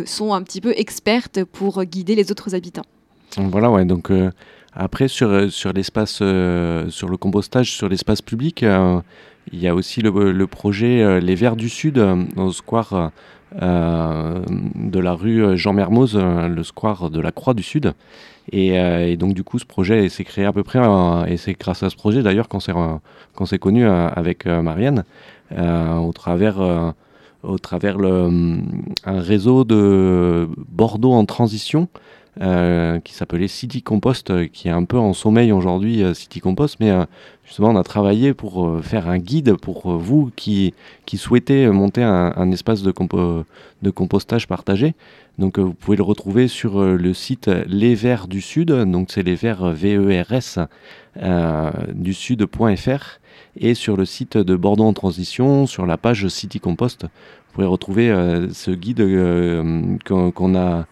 sont 0.07 0.33
un 0.33 0.43
petit 0.43 0.61
peu 0.63 0.73
expertes 0.77 1.45
pour 1.45 1.85
guider 1.85 2.15
les 2.15 2.31
autres 2.31 2.55
habitants. 2.55 2.87
Voilà, 3.37 3.71
ouais. 3.71 3.85
Donc 3.85 4.11
après 4.73 5.09
sur 5.09 5.53
sur 5.53 5.73
l'espace, 5.75 6.15
sur 6.15 7.09
le 7.09 7.17
compostage, 7.19 7.73
sur 7.73 7.89
l'espace 7.89 8.23
public, 8.23 8.65
il 9.53 9.61
y 9.61 9.69
a 9.69 9.75
aussi 9.75 10.01
le, 10.01 10.47
projet 10.47 11.03
euh, 11.03 11.21
Les 11.21 11.35
Verts 11.35 11.57
du 11.57 11.69
Sud 11.69 11.99
euh, 11.99 12.25
au 12.37 12.53
square 12.53 13.13
euh, 13.63 14.41
de 14.75 14.99
la 14.99 15.13
rue 15.13 15.57
Jean 15.57 15.73
Mermoz, 15.73 16.17
le 16.17 16.63
square 16.63 17.11
de 17.11 17.21
la 17.21 17.33
Croix 17.33 17.55
du 17.55 17.63
Sud. 17.63 17.95
Et, 18.53 19.17
donc 19.17 19.35
du 19.35 19.43
coup, 19.43 19.59
ce 19.59 19.65
projet 19.65 20.09
s'est 20.09 20.25
créé 20.25 20.45
à 20.45 20.53
peu 20.53 20.63
près, 20.63 20.81
et 21.27 21.37
c'est 21.37 21.55
grâce 21.55 21.83
à 21.83 21.91
ce 21.91 21.97
projet 21.97 22.23
d'ailleurs 22.23 22.49
qu'on 22.49 22.61
s'est 22.61 23.59
connu 23.59 23.87
avec 23.87 24.47
Marianne 24.47 25.05
au 25.51 26.13
travers 26.13 26.95
au 27.43 27.59
travers 27.59 27.99
le, 27.99 28.59
un 29.05 29.21
réseau 29.21 29.65
de 29.65 30.49
Bordeaux 30.69 31.13
en 31.13 31.25
transition 31.25 31.89
qui 32.37 33.15
s'appelait 33.15 33.49
City 33.49 33.83
Compost, 33.83 34.49
qui 34.51 34.69
est 34.69 34.73
un 34.73 34.85
peu 34.85 34.99
en 34.99 35.13
sommeil 35.13 35.51
aujourd'hui, 35.51 36.05
City 36.15 36.39
Compost, 36.39 36.77
mais 36.79 36.93
justement 37.47 37.71
on 37.71 37.77
a 37.77 37.83
travaillé 37.83 38.35
pour 38.35 38.67
euh, 38.67 38.83
faire 38.83 39.09
un 39.09 39.19
guide 39.19 39.55
pour 39.55 39.91
euh, 39.91 39.97
vous 39.97 40.31
qui, 40.37 40.75
qui 41.07 41.17
souhaitez 41.17 41.69
monter 41.69 42.03
un, 42.03 42.33
un 42.37 42.51
espace 42.51 42.83
de, 42.83 42.93
compo- 42.93 43.45
de 43.83 43.91
compostage 43.91 44.47
partagé. 44.47 44.95
Donc 45.39 45.59
euh, 45.59 45.63
vous 45.63 45.75
pouvez 45.75 45.97
le 45.97 46.03
retrouver 46.03 46.49
sur 46.49 46.83
le 46.83 47.15
site 47.15 47.51
Les 47.67 47.95
Verts 47.95 48.27
du 48.27 48.41
Sud, 48.41 48.71
donc 48.71 49.09
c'est 49.11 49.23
les 49.23 49.35
Verts 49.35 49.71
V-E-R-S 49.71 50.59
du 51.95 52.15
Sud.fr 52.15 53.21
et 53.59 53.75
sur 53.75 53.97
le 53.97 54.05
site 54.05 54.37
de 54.37 54.57
Bordeaux 54.57 54.85
en 54.85 54.93
transition, 54.93 55.67
sur 55.67 55.87
la 55.87 55.97
page 55.97 56.29
City 56.29 56.61
Compost, 56.61 57.05
vous 57.05 57.53
pouvez 57.53 57.67
retrouver 57.67 58.09
ce 58.53 58.71
guide 58.71 59.03
qu'on 60.05 60.55
a 60.57 60.87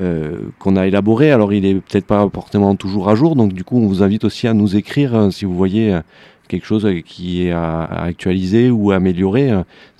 euh, 0.00 0.38
qu'on 0.58 0.76
a 0.76 0.86
élaboré. 0.86 1.30
Alors, 1.30 1.52
il 1.52 1.64
est 1.64 1.74
peut-être 1.74 2.06
pas 2.06 2.28
forcément 2.32 2.74
toujours 2.76 3.08
à 3.08 3.14
jour, 3.14 3.36
donc 3.36 3.52
du 3.52 3.64
coup, 3.64 3.78
on 3.78 3.86
vous 3.86 4.02
invite 4.02 4.24
aussi 4.24 4.46
à 4.46 4.54
nous 4.54 4.76
écrire 4.76 5.14
euh, 5.14 5.30
si 5.30 5.44
vous 5.44 5.54
voyez 5.54 5.94
euh, 5.94 6.00
quelque 6.48 6.66
chose 6.66 6.88
qui 7.04 7.46
est 7.46 7.52
à, 7.52 7.84
actualiser 7.84 8.70
ou 8.70 8.90
à 8.92 8.96
améliorer. 8.96 9.52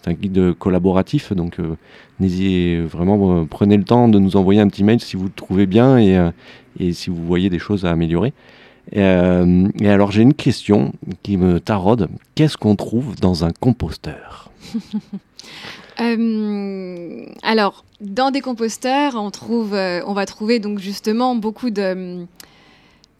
C'est 0.03 0.11
un 0.11 0.14
guide 0.14 0.55
collaboratif, 0.59 1.33
donc 1.33 1.59
n'hésitez 2.20 2.81
vraiment, 2.83 3.44
prenez 3.44 3.77
le 3.77 3.83
temps 3.83 4.07
de 4.07 4.20
nous 4.20 4.37
envoyer 4.37 4.61
un 4.61 4.68
petit 4.68 4.85
mail 4.85 5.01
si 5.01 5.16
vous 5.16 5.25
le 5.25 5.31
trouvez 5.31 5.66
bien 5.66 5.99
et, 5.99 6.16
et 6.79 6.92
si 6.92 7.11
vous 7.11 7.27
voyez 7.27 7.51
des 7.51 7.59
choses 7.59 7.85
à 7.85 7.90
améliorer. 7.90 8.33
Euh, 8.94 9.68
et 9.81 9.88
alors, 9.88 10.12
j'ai 10.12 10.22
une 10.22 10.35
question 10.35 10.92
qui 11.22 11.37
me 11.37 11.59
taraude. 11.59 12.09
Qu'est-ce 12.35 12.57
qu'on 12.57 12.77
trouve 12.77 13.16
dans 13.16 13.44
un 13.44 13.51
composteur? 13.51 14.51
Euh, 16.01 17.27
alors, 17.43 17.85
dans 18.01 18.31
des 18.31 18.41
composteurs, 18.41 19.15
on, 19.17 19.31
trouve, 19.31 19.75
euh, 19.75 20.01
on 20.07 20.13
va 20.13 20.27
trouver 20.27 20.59
donc 20.59 20.79
justement 20.79 21.35
beaucoup 21.35 21.71
de... 21.71 22.25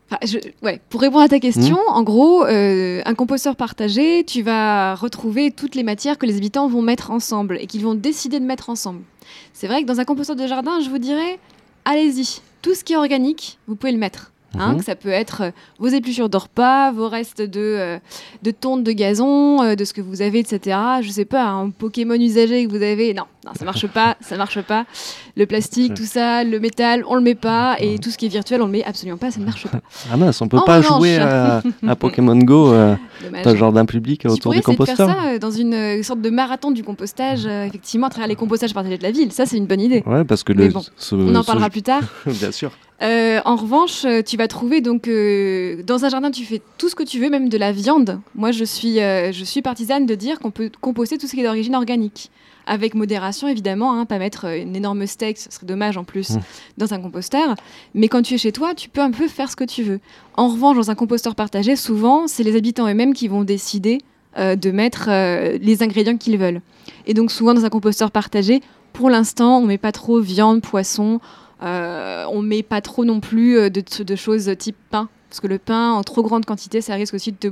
Enfin, 0.09 0.19
je- 0.25 0.39
ouais, 0.63 0.81
pour 0.89 1.01
répondre 1.01 1.25
à 1.25 1.29
ta 1.29 1.41
question, 1.41 1.79
en 1.89 2.03
gros, 2.05 2.45
euh, 2.45 3.03
un 3.05 3.15
composteur 3.15 3.57
partagé, 3.57 4.23
tu 4.25 4.43
vas 4.43 4.95
retrouver 4.95 5.51
toutes 5.51 5.75
les 5.75 5.83
matières 5.83 6.17
que 6.17 6.27
les 6.27 6.37
habitants 6.37 6.69
vont 6.69 6.83
mettre 6.83 7.11
ensemble 7.11 7.59
et 7.61 7.67
qu'ils 7.67 7.83
vont 7.83 7.95
décider 7.97 8.39
de 8.39 8.45
mettre 8.45 8.71
ensemble. 8.71 9.01
C'est 9.53 9.67
vrai 9.67 9.83
que 9.83 9.87
dans 9.89 9.99
un 9.99 10.05
composteur 10.05 10.37
de 10.37 10.47
jardin, 10.47 10.79
je 10.81 10.91
vous 10.91 10.99
dirais, 10.99 11.41
allez-y, 11.85 12.41
tout 12.63 12.75
ce 12.75 12.85
qui 12.85 12.93
est 12.93 12.97
organique, 12.97 13.59
vous 13.67 13.75
pouvez 13.75 13.91
le 13.93 13.99
mettre. 13.99 14.31
Hein, 14.59 14.73
Mhm. 14.73 14.79
que 14.79 14.85
ça 14.85 14.95
peut 14.95 15.09
être 15.11 15.43
euh, 15.43 15.51
vos 15.79 15.89
épluchures 15.89 16.29
de 16.29 16.37
repas, 16.37 16.93
vos 16.93 17.09
restes 17.09 17.43
de, 17.43 17.61
euh, 17.61 17.99
de 18.43 18.51
tonte 18.51 18.85
de 18.85 18.93
gazon, 18.93 19.63
euh, 19.63 19.75
de 19.75 19.85
ce 19.85 19.93
que 19.93 20.01
vous 20.01 20.23
avez, 20.23 20.39
etc. 20.39 20.77
Je 21.03 21.11
sais 21.11 21.25
pas, 21.25 21.45
un 21.45 21.71
Pokémon 21.71 22.15
usagé 22.15 22.67
que 22.67 22.71
vous 22.71 22.83
avez. 22.83 23.13
Non, 23.15 23.25
non 23.45 23.53
ça 23.59 23.65
marche 23.65 23.87
pas, 23.87 24.17
ça 24.21 24.37
marche 24.37 24.61
pas. 24.63 24.85
Le 25.37 25.47
plastique, 25.47 25.95
tout 25.95 26.05
ça, 26.05 26.45
le 26.45 26.59
métal, 26.61 27.05
on 27.09 27.15
le 27.15 27.21
met 27.21 27.35
pas. 27.35 27.77
Et 27.81 27.99
tout 27.99 28.11
ce 28.11 28.17
qui 28.19 28.27
est 28.27 28.31
virtuel, 28.31 28.63
on 28.63 28.67
le 28.67 28.73
met 28.73 28.85
absolument 28.85 29.19
pas, 29.19 29.31
ça 29.31 29.41
ne 29.41 29.45
marche 29.45 29.67
pas. 29.69 29.81
Ah 30.13 30.17
mince, 30.17 30.41
on 30.41 30.49
peut 30.49 30.59
En 30.59 30.63
pas 30.65 30.79
revanche. 30.79 30.99
jouer 30.99 31.17
à, 31.19 31.63
à 31.87 31.97
Pokémon 31.97 32.37
Go 32.37 32.73
euh, 32.73 32.95
dans 33.45 33.51
le 33.53 33.57
jardin 33.57 33.85
public 33.85 34.25
autour 34.27 34.53
du 34.53 34.59
essayer 34.59 34.77
de 34.77 34.85
faire 34.85 34.97
composteur 34.97 35.09
ça 35.09 35.29
euh, 35.35 35.39
dans 35.39 35.51
une 35.51 36.03
sorte 36.03 36.21
de 36.21 36.31
marathon 36.31 36.71
du 36.71 36.83
compostage, 36.83 37.45
euh, 37.47 37.65
effectivement, 37.65 38.07
à 38.07 38.11
travers 38.11 38.29
les 38.29 38.37
compostages 38.37 38.73
partagés 38.75 38.99
de 38.99 39.03
la 39.03 39.11
ville. 39.11 39.33
Ça, 39.33 39.47
c'est 39.47 39.57
une 39.57 39.67
bonne 39.67 39.81
idée. 39.81 40.03
Ouais, 40.07 40.25
parce 40.25 40.43
que 40.45 40.53
Mais 40.53 40.67
le, 40.69 40.73
bon, 40.73 40.83
ce- 40.97 41.15
On 41.15 41.35
en 41.35 41.43
ce- 41.43 41.47
parlera 41.47 41.71
plus 41.71 41.83
tard. 41.83 42.03
Bien 42.27 42.53
sûr. 42.53 42.71
Euh, 43.03 43.41
en 43.45 43.57
revanche, 43.57 44.05
euh, 44.07 44.23
tu 44.23 44.39
vas 44.39 44.49
trouver 44.49 44.81
donc 44.81 45.07
euh, 45.07 45.83
dans 45.83 46.07
un 46.07 46.09
jardin, 46.09 46.31
tu 46.31 46.45
fais 46.45 46.63
tout 46.79 46.89
ce 46.89 46.95
que 46.95 47.03
tu 47.03 47.21
veux, 47.21 47.29
même 47.29 47.51
de 47.51 47.59
la 47.59 47.71
viande. 47.73 48.21
Moi, 48.35 48.53
je 48.53 48.65
suis, 48.65 49.01
euh, 49.01 49.33
je 49.33 49.45
suis 49.45 49.61
partisane 49.61 50.07
de 50.07 50.15
dire 50.15 50.39
qu'on 50.39 50.51
peut 50.51 50.71
composter 50.81 51.19
tout 51.19 51.27
ce 51.27 51.33
qui 51.35 51.41
est 51.41 51.45
d'origine 51.45 51.75
organique. 51.75 52.31
Avec 52.69 52.95
modération, 52.95 53.47
évidemment, 53.49 53.93
hein, 53.93 54.07
pas 54.07 54.19
mettre 54.19 54.47
une 54.47 54.75
énorme 54.75 55.07
steak, 55.07 55.39
ce 55.39 55.51
serait 55.51 55.67
dommage 55.67 55.97
en 55.99 56.05
plus, 56.05 56.31
Mm. 56.31 56.41
dans 56.79 56.95
un 56.95 57.01
composteur. 57.01 57.55
Mais 57.95 58.09
quand 58.09 58.23
tu 58.23 58.35
es 58.35 58.39
chez 58.39 58.51
toi, 58.51 58.75
tu 58.75 58.89
peux 58.89 59.03
un 59.03 59.11
peu 59.13 59.29
faire 59.29 59.51
ce 59.51 59.57
que 59.57 59.65
tu 59.65 59.83
veux. 59.83 60.01
En 60.35 60.49
revanche, 60.49 60.77
dans 60.77 60.91
un 60.91 60.95
composteur 60.97 61.35
partagé, 61.35 61.77
souvent, 61.77 62.27
c'est 62.27 62.43
les 62.43 62.57
habitants 62.57 62.89
eux-mêmes 62.89 63.13
qui 63.15 63.29
vont 63.29 63.45
décider 63.45 63.99
de 64.37 64.71
mettre 64.71 65.09
les 65.59 65.83
ingrédients 65.83 66.17
qu'ils 66.19 66.37
veulent. 66.39 66.61
Et 67.07 67.15
donc, 67.15 67.31
souvent, 67.31 67.55
dans 67.55 67.65
un 67.65 67.71
composteur 67.71 68.11
partagé, 68.11 68.61
pour 68.93 69.11
l'instant, 69.11 69.59
on 69.61 69.67
met 69.67 69.79
pas 69.79 69.93
trop 69.93 70.19
viande, 70.21 70.61
poisson, 70.61 71.21
on 71.61 72.43
met 72.43 72.63
pas 72.63 72.81
trop 72.81 73.05
non 73.05 73.21
plus 73.21 73.57
euh, 73.59 73.71
de, 73.71 73.83
de 74.03 74.17
choses 74.17 74.51
type 74.59 74.77
pain. 74.91 75.09
Parce 75.29 75.41
que 75.41 75.47
le 75.47 75.59
pain, 75.59 75.93
en 75.93 76.03
trop 76.03 76.23
grande 76.23 76.45
quantité, 76.45 76.81
ça 76.81 76.95
risque 76.95 77.15
aussi 77.15 77.33
de 77.33 77.37
te 77.37 77.49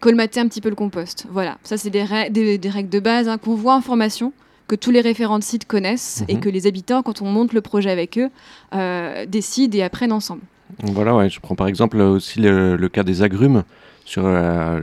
colmater 0.00 0.40
un 0.40 0.48
petit 0.48 0.60
peu 0.60 0.68
le 0.70 0.74
compost. 0.74 1.26
Voilà, 1.30 1.58
ça 1.62 1.76
c'est 1.76 1.90
des, 1.90 2.02
ra- 2.04 2.28
des- 2.30 2.58
des 2.58 2.68
règles 2.70 2.88
de 2.90 3.00
base 3.00 3.28
hein, 3.28 3.38
qu'on 3.38 3.54
voit 3.54 3.74
en 3.74 3.80
formation, 3.80 4.32
que 4.66 4.74
tous 4.74 4.90
les 4.90 5.00
référents 5.00 5.38
de 5.38 5.44
site 5.44 5.66
connaissent 5.66 6.24
et 6.28 6.34
Mhm. 6.36 6.40
que 6.40 6.48
les 6.48 6.66
habitants, 6.66 7.02
quand 7.02 7.22
on 7.22 7.26
monte 7.26 7.52
le 7.52 7.60
projet 7.60 7.90
avec 7.90 8.18
eux, 8.18 8.28
euh, 8.74 9.26
décident 9.26 9.76
et 9.78 9.82
apprennent 9.82 10.12
ensemble. 10.12 10.42
Voilà, 10.82 11.14
ouais, 11.16 11.28
je 11.28 11.40
prends 11.40 11.56
par 11.56 11.66
exemple 11.66 11.98
euh, 12.00 12.10
aussi 12.10 12.40
le, 12.40 12.76
le 12.76 12.88
cas 12.88 13.02
des 13.02 13.22
agrumes. 13.22 13.64
Sur, 14.04 14.24
euh, 14.26 14.80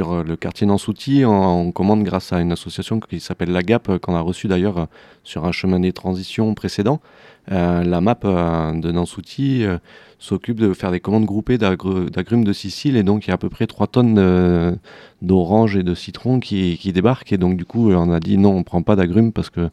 euh, 0.00 0.24
le 0.24 0.36
quartier 0.36 0.66
Nansouty, 0.66 1.24
on, 1.24 1.70
commande 1.72 2.02
grâce 2.02 2.32
à 2.32 2.40
une 2.40 2.52
association 2.52 2.98
qui 2.98 3.20
s'appelle 3.20 3.50
la 3.50 3.62
GAP, 3.62 3.88
euh, 3.88 3.98
qu'on 3.98 4.14
a 4.14 4.20
reçue 4.20 4.48
d'ailleurs 4.48 4.88
sur 5.22 5.44
un 5.44 5.52
chemin 5.52 5.78
des 5.78 5.92
transitions 5.92 6.52
précédent. 6.54 7.00
La 7.48 8.00
MAP 8.00 8.24
de 8.24 8.90
Nansouty 8.90 9.64
euh, 9.64 9.76
s'occupe 10.18 10.58
de 10.58 10.72
faire 10.72 10.90
des 10.90 11.00
commandes 11.00 11.26
groupées 11.26 11.58
d'agru- 11.58 12.10
d'agrumes 12.10 12.42
de 12.42 12.54
Sicile 12.54 12.96
et 12.96 13.02
donc 13.02 13.26
il 13.26 13.28
y 13.28 13.30
a 13.32 13.34
à 13.34 13.38
peu 13.38 13.50
près 13.50 13.66
3 13.66 13.86
tonnes 13.86 14.78
d'oranges 15.20 15.76
et 15.76 15.82
de 15.82 15.94
citrons 15.94 16.40
qui, 16.40 16.78
débarquent 16.94 17.34
et 17.34 17.38
donc 17.38 17.58
du 17.58 17.66
coup 17.66 17.92
on 17.92 18.10
a 18.10 18.18
dit 18.18 18.38
non 18.38 18.56
on 18.56 18.62
prend 18.62 18.80
pas 18.80 18.96
d'agrumes 18.96 19.30
parce 19.30 19.50
que 19.50 19.68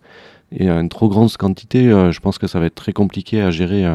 il 0.51 0.65
y 0.65 0.69
a 0.69 0.77
une 0.81 0.89
trop 0.89 1.07
grande 1.07 1.31
quantité, 1.37 1.85
je 1.85 2.19
pense 2.19 2.37
que 2.37 2.45
ça 2.45 2.59
va 2.59 2.65
être 2.65 2.75
très 2.75 2.91
compliqué 2.91 3.41
à 3.41 3.51
gérer 3.51 3.85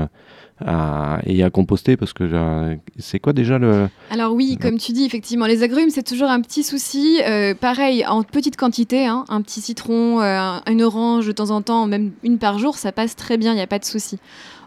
à- 0.65 1.21
et 1.27 1.43
à 1.43 1.51
composter 1.51 1.97
parce 1.97 2.13
que 2.13 2.25
euh, 2.25 2.75
c'est 2.99 3.19
quoi 3.19 3.33
déjà 3.33 3.59
le 3.59 3.89
Alors 4.11 4.33
oui, 4.33 4.57
comme 4.61 4.79
tu 4.79 4.93
dis, 4.93 5.05
effectivement, 5.05 5.47
les 5.47 5.63
agrumes, 5.63 5.91
c'est 5.91 6.03
toujours 6.07 6.31
un 6.31 6.41
petit 6.41 6.63
souci. 6.63 7.21
Euh, 7.27 7.55
pareil, 7.55 8.05
en 8.07 8.23
petite 8.23 8.57
quantité, 8.57 9.07
hein, 9.07 9.25
un 9.29 9.43
petit 9.43 9.61
citron, 9.61 10.21
euh, 10.23 10.59
une 10.67 10.83
orange 10.83 11.27
de 11.27 11.33
temps 11.33 11.51
en 11.51 11.63
temps, 11.63 11.87
même 11.87 12.13
une 12.23 12.39
par 12.39 12.59
jour, 12.59 12.77
ça 12.79 12.93
passe 12.93 13.17
très 13.17 13.37
bien, 13.37 13.53
il 13.53 13.57
n'y 13.57 13.61
a 13.63 13.67
pas 13.67 13.79
de 13.79 13.85
souci. 13.85 14.19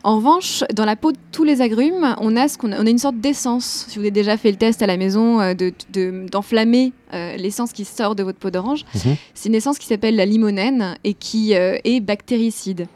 En 0.03 0.15
revanche, 0.15 0.63
dans 0.73 0.85
la 0.85 0.95
peau 0.95 1.11
de 1.11 1.17
tous 1.33 1.43
les 1.43 1.59
agrumes, 1.61 2.15
on 2.21 2.37
a, 2.37 2.47
ce 2.47 2.57
qu'on 2.57 2.71
a, 2.71 2.81
on 2.81 2.85
a 2.85 2.89
une 2.89 2.97
sorte 2.99 3.19
d'essence. 3.19 3.85
Si 3.89 3.95
vous 3.95 4.01
avez 4.03 4.11
déjà 4.11 4.37
fait 4.37 4.49
le 4.51 4.57
test 4.57 4.81
à 4.81 4.87
la 4.87 4.95
maison 4.95 5.41
euh, 5.41 5.53
de- 5.53 5.73
de- 5.91 6.25
d'enflammer 6.31 6.93
euh, 7.13 7.35
l'essence 7.35 7.73
qui 7.73 7.83
sort 7.83 8.15
de 8.15 8.23
votre 8.23 8.37
peau 8.39 8.49
d'orange, 8.49 8.85
Mhm. 8.95 9.15
c'est 9.33 9.49
une 9.49 9.55
essence 9.55 9.77
qui 9.77 9.87
s'appelle 9.87 10.15
la 10.15 10.25
limonène 10.25 10.95
et 11.03 11.13
qui 11.13 11.53
euh, 11.53 11.77
est 11.83 11.99
bactéricide. 11.99 12.87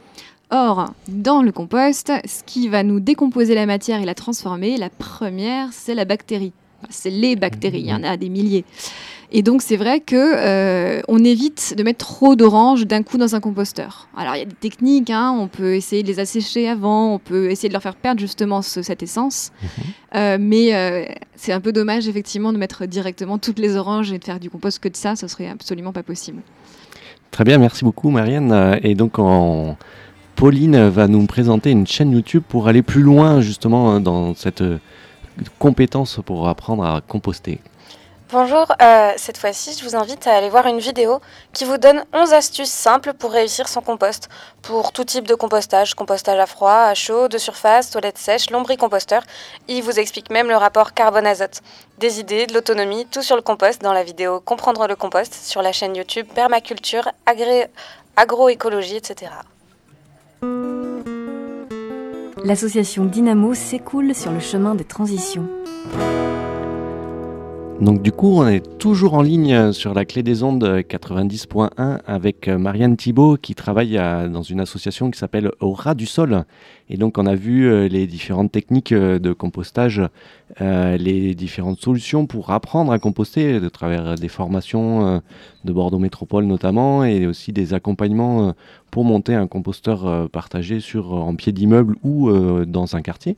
Or, 0.52 0.94
dans 1.08 1.42
le 1.42 1.52
compost, 1.52 2.12
ce 2.26 2.44
qui 2.46 2.68
va 2.70 2.84
nous 2.84 3.00
décomposer 3.00 3.56
la 3.56 3.66
matière 3.66 4.02
et 4.02 4.06
la 4.06 4.14
transformer, 4.14 4.78
la 4.78 4.90
première, 4.90 5.70
c'est 5.72 5.96
la 5.96 6.06
bactérie. 6.06 6.52
Enfin, 6.82 6.90
C'est 6.92 7.10
les 7.10 7.36
bactéries, 7.36 7.80
il 7.80 7.88
y 7.88 7.94
en 7.94 8.04
a 8.04 8.18
des 8.18 8.30
milliers. 8.30 8.66
Et 9.36 9.42
donc, 9.42 9.64
c'est 9.64 9.78
vrai 9.78 10.00
que 10.00 10.16
euh, 10.16 11.02
on 11.08 11.24
évite 11.24 11.74
de 11.76 11.82
mettre 11.82 12.06
trop 12.06 12.36
d'oranges 12.36 12.86
d'un 12.86 13.02
coup 13.02 13.18
dans 13.18 13.34
un 13.34 13.40
composteur. 13.40 14.08
Alors, 14.16 14.36
il 14.36 14.40
y 14.40 14.42
a 14.44 14.46
des 14.46 14.54
techniques, 14.54 15.10
hein, 15.10 15.36
on 15.36 15.48
peut 15.48 15.74
essayer 15.74 16.04
de 16.04 16.08
les 16.08 16.20
assécher 16.20 16.70
avant, 16.70 17.16
on 17.16 17.18
peut 17.20 17.50
essayer 17.50 17.68
de 17.70 17.74
leur 17.74 17.82
faire 17.82 17.96
perdre 17.96 18.20
justement 18.20 18.62
ce- 18.62 18.84
cette 18.84 19.02
essence. 19.02 19.52
Euh, 20.14 20.38
mais 20.40 20.76
euh, 20.76 21.06
c'est 21.36 21.52
un 21.52 21.62
peu 21.62 21.72
dommage, 21.72 22.08
effectivement, 22.08 22.54
de 22.54 22.60
mettre 22.60 22.86
directement 22.86 23.40
toutes 23.40 23.58
les 23.58 23.76
oranges 23.76 24.12
et 24.12 24.20
de 24.20 24.24
faire 24.24 24.40
du 24.40 24.52
compost 24.52 24.78
que 24.78 24.90
de 24.90 24.96
ça, 24.96 25.16
ce 25.16 25.28
serait 25.28 25.48
absolument 25.50 25.94
pas 25.94 26.04
possible. 26.04 26.42
Très 27.32 27.44
bien, 27.44 27.58
merci 27.58 27.84
beaucoup 27.84 28.12
Marianne. 28.12 28.78
Et 28.84 28.94
donc 28.94 29.18
en- 29.18 29.76
Pauline 30.44 30.90
va 30.90 31.08
nous 31.08 31.26
présenter 31.26 31.72
une 31.72 31.88
chaîne 31.88 32.12
YouTube 32.12 32.44
pour 32.46 32.68
aller 32.68 32.82
plus 32.82 33.02
loin 33.02 33.40
justement 33.40 33.96
euh, 33.96 34.00
dans 34.00 34.36
cette 34.36 34.60
euh, 34.60 34.78
compétence 35.58 36.20
pour 36.26 36.50
apprendre 36.50 36.84
à 36.84 37.00
composter. 37.00 37.62
Bonjour, 38.30 38.66
euh, 38.82 39.12
cette 39.16 39.38
fois-ci, 39.38 39.74
je 39.80 39.88
vous 39.88 39.96
invite 39.96 40.28
à 40.28 40.36
aller 40.36 40.50
voir 40.50 40.68
une 40.68 40.80
vidéo 40.80 41.22
qui 41.54 41.64
vous 41.64 41.78
donne 41.78 42.04
11 42.12 42.34
astuces 42.34 42.70
simples 42.70 43.14
pour 43.14 43.32
réussir 43.32 43.70
son 43.70 43.80
compost. 43.80 44.28
Pour 44.62 44.92
tout 44.92 45.06
type 45.06 45.30
de 45.30 45.34
compostage, 45.34 45.94
compostage 45.94 46.38
à 46.38 46.46
froid, 46.46 46.90
à 46.90 46.94
chaud, 46.94 47.30
de 47.30 47.38
surface, 47.38 47.90
toilette 47.90 48.18
sèche, 48.18 48.50
lombricomposteur. 48.50 49.24
Il 49.70 49.82
vous 49.82 49.98
explique 49.98 50.30
même 50.30 50.50
le 50.50 50.58
rapport 50.58 50.94
carbone-azote. 50.94 51.62
Des 52.00 52.20
idées, 52.20 52.48
de 52.48 52.54
l'autonomie, 52.54 53.06
tout 53.10 53.22
sur 53.22 53.38
le 53.38 53.42
compost 53.42 53.82
dans 53.82 53.94
la 53.94 54.04
vidéo 54.04 54.42
Comprendre 54.42 54.88
le 54.88 54.98
compost 54.98 55.34
sur 55.34 55.62
la 55.62 55.72
chaîne 55.72 55.96
YouTube 55.96 56.28
Permaculture, 56.36 57.08
agroécologie, 58.18 58.98
etc. 58.98 59.32
L'association 62.44 63.06
Dynamo 63.06 63.54
s'écoule 63.54 64.14
sur 64.14 64.32
le 64.32 64.40
chemin 64.40 64.76
des 64.76 64.84
transitions. 64.84 65.48
Donc 67.82 68.02
du 68.02 68.12
coup, 68.12 68.38
on 68.38 68.48
est 68.48 68.78
toujours 68.78 69.16
en 69.16 69.22
ligne 69.22 69.54
euh, 69.54 69.72
sur 69.74 69.94
la 69.94 70.06
clé 70.06 70.24
des 70.24 70.44
ondes 70.44 70.64
euh, 70.64 70.82
90.1 70.82 72.00
avec 72.06 72.48
euh, 72.48 72.58
Marianne 72.58 72.96
Thibault 72.96 73.38
qui 73.42 73.56
travaille 73.56 73.96
dans 74.32 74.44
une 74.44 74.60
association 74.62 75.12
qui 75.12 75.20
s'appelle 75.20 75.52
Au 75.60 75.74
ras 75.74 75.96
du 75.96 76.06
sol. 76.06 76.46
Et 76.90 76.98
donc 76.98 77.18
on 77.18 77.26
a 77.26 77.36
vu 77.36 77.66
euh, 77.66 77.88
les 77.88 78.08
différentes 78.08 78.52
techniques 78.52 78.92
euh, 78.92 79.18
de 79.18 79.34
compostage, 79.34 80.02
euh, 80.62 80.98
les 80.98 81.34
différentes 81.34 81.80
solutions 81.80 82.28
pour 82.28 82.52
apprendre 82.52 82.92
à 82.92 83.00
composter 83.00 83.60
de 83.60 83.70
travers 83.70 84.16
des 84.16 84.28
formations 84.28 85.08
euh, 85.08 85.20
de 85.64 85.74
Bordeaux 85.74 86.00
Métropole 86.00 86.46
notamment 86.46 87.04
et 87.04 87.26
aussi 87.26 87.54
des 87.54 87.74
accompagnements 87.74 88.50
euh, 88.50 88.52
pour 88.92 89.06
monter 89.06 89.34
un 89.34 89.48
composteur 89.48 90.06
euh, 90.06 90.28
partagé 90.28 90.80
sur, 90.80 91.14
en 91.14 91.36
pied 91.36 91.52
d'immeuble 91.52 91.96
ou 92.04 92.30
euh, 92.30 92.66
dans 92.66 92.96
un 92.96 93.02
quartier. 93.02 93.38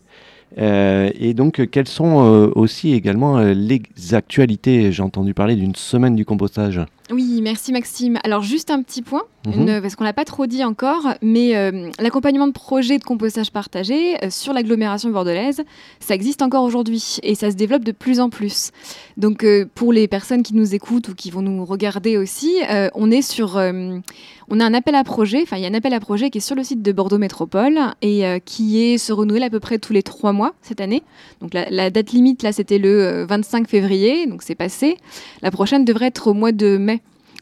Euh, 0.57 1.09
et 1.19 1.33
donc, 1.33 1.59
euh, 1.59 1.65
quelles 1.65 1.87
sont 1.87 2.25
euh, 2.25 2.51
aussi 2.55 2.93
également 2.93 3.37
euh, 3.37 3.53
les 3.53 3.81
actualités? 4.13 4.91
J'ai 4.91 5.03
entendu 5.03 5.33
parler 5.33 5.55
d'une 5.55 5.75
semaine 5.75 6.15
du 6.15 6.25
compostage. 6.25 6.79
Oui, 7.11 7.39
merci 7.43 7.71
Maxime. 7.71 8.17
Alors 8.23 8.41
juste 8.41 8.71
un 8.71 8.81
petit 8.81 9.03
point, 9.03 9.21
Mhm. 9.45 9.53
une- 9.67 9.81
parce 9.81 9.95
qu'on 9.95 10.03
l'a 10.03 10.11
pas 10.13 10.25
trop 10.25 10.47
dit 10.47 10.63
encore, 10.63 11.13
mais 11.21 11.55
euh, 11.55 11.91
l'accompagnement 11.99 12.47
de 12.47 12.51
projets 12.51 12.97
de 12.97 13.03
compostage 13.03 13.51
partagé 13.51 14.15
euh, 14.25 14.31
sur 14.31 14.53
l'agglomération 14.53 15.09
bordelaise, 15.11 15.61
ça 15.99 16.15
existe 16.15 16.41
encore 16.41 16.63
aujourd'hui 16.63 17.17
et 17.21 17.35
ça 17.35 17.51
se 17.51 17.55
développe 17.55 17.83
de 17.83 17.91
plus 17.91 18.19
en 18.19 18.31
plus. 18.31 18.71
Donc 19.17 19.43
euh, 19.43 19.65
pour 19.75 19.93
les 19.93 20.07
personnes 20.07 20.41
qui 20.41 20.55
nous 20.55 20.73
écoutent 20.73 21.09
ou 21.09 21.13
qui 21.13 21.29
vont 21.29 21.43
nous 21.43 21.63
regarder 21.63 22.17
aussi, 22.17 22.55
on 22.95 23.11
est 23.11 23.21
sur, 23.21 23.55
on 23.57 24.59
a 24.59 24.65
un 24.65 24.73
appel 24.73 24.95
à 24.95 25.03
projet, 25.03 25.41
enfin 25.43 25.57
il 25.57 25.61
y 25.63 25.65
a 25.67 25.69
un 25.69 25.73
appel 25.75 25.93
à 25.93 25.99
projet 25.99 26.31
qui 26.31 26.39
est 26.39 26.41
sur 26.41 26.55
le 26.55 26.63
site 26.63 26.81
de 26.81 26.91
Bordeaux 26.91 27.19
Métropole 27.19 27.77
et 28.01 28.23
qui 28.45 28.81
est 28.81 28.97
se 28.97 29.13
renouvelle 29.13 29.43
à 29.43 29.49
peu 29.51 29.59
près 29.59 29.77
tous 29.77 29.93
les 29.93 30.01
trois 30.01 30.33
mois 30.33 30.53
cette 30.63 30.81
année. 30.81 31.03
Donc 31.41 31.53
la, 31.53 31.69
la 31.69 31.91
date 31.91 32.11
limite 32.13 32.41
là 32.41 32.51
c'était 32.51 32.79
le 32.79 33.03
euh, 33.03 33.25
25 33.27 33.67
février, 33.69 34.25
donc 34.25 34.41
c'est 34.41 34.55
passé. 34.55 34.97
La 35.43 35.51
prochaine 35.51 35.85
devrait 35.85 36.07
être 36.07 36.27
au 36.27 36.33
mois 36.33 36.51
de 36.51 36.77
mai. 36.77 36.94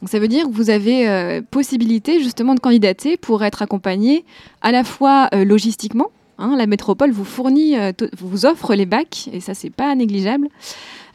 Donc 0.04 0.10
ça 0.10 0.18
veut 0.18 0.28
dire 0.28 0.44
que 0.44 0.52
vous 0.52 0.68
avez 0.68 1.08
euh, 1.08 1.40
possibilité 1.50 2.22
justement 2.22 2.54
de 2.54 2.60
candidater 2.60 3.16
pour 3.16 3.42
être 3.42 3.62
accompagné 3.62 4.26
à 4.60 4.70
la 4.70 4.84
fois 4.84 5.30
euh, 5.32 5.46
logistiquement. 5.46 6.10
hein, 6.36 6.56
la 6.58 6.66
métropole 6.66 7.10
vous 7.10 7.24
fournit, 7.24 7.78
euh, 7.78 7.90
vous 8.18 8.44
offre 8.44 8.74
les 8.74 8.84
bacs 8.84 9.30
et 9.32 9.40
ça 9.40 9.54
c'est 9.54 9.70
pas 9.70 9.94
négligeable. 9.94 10.48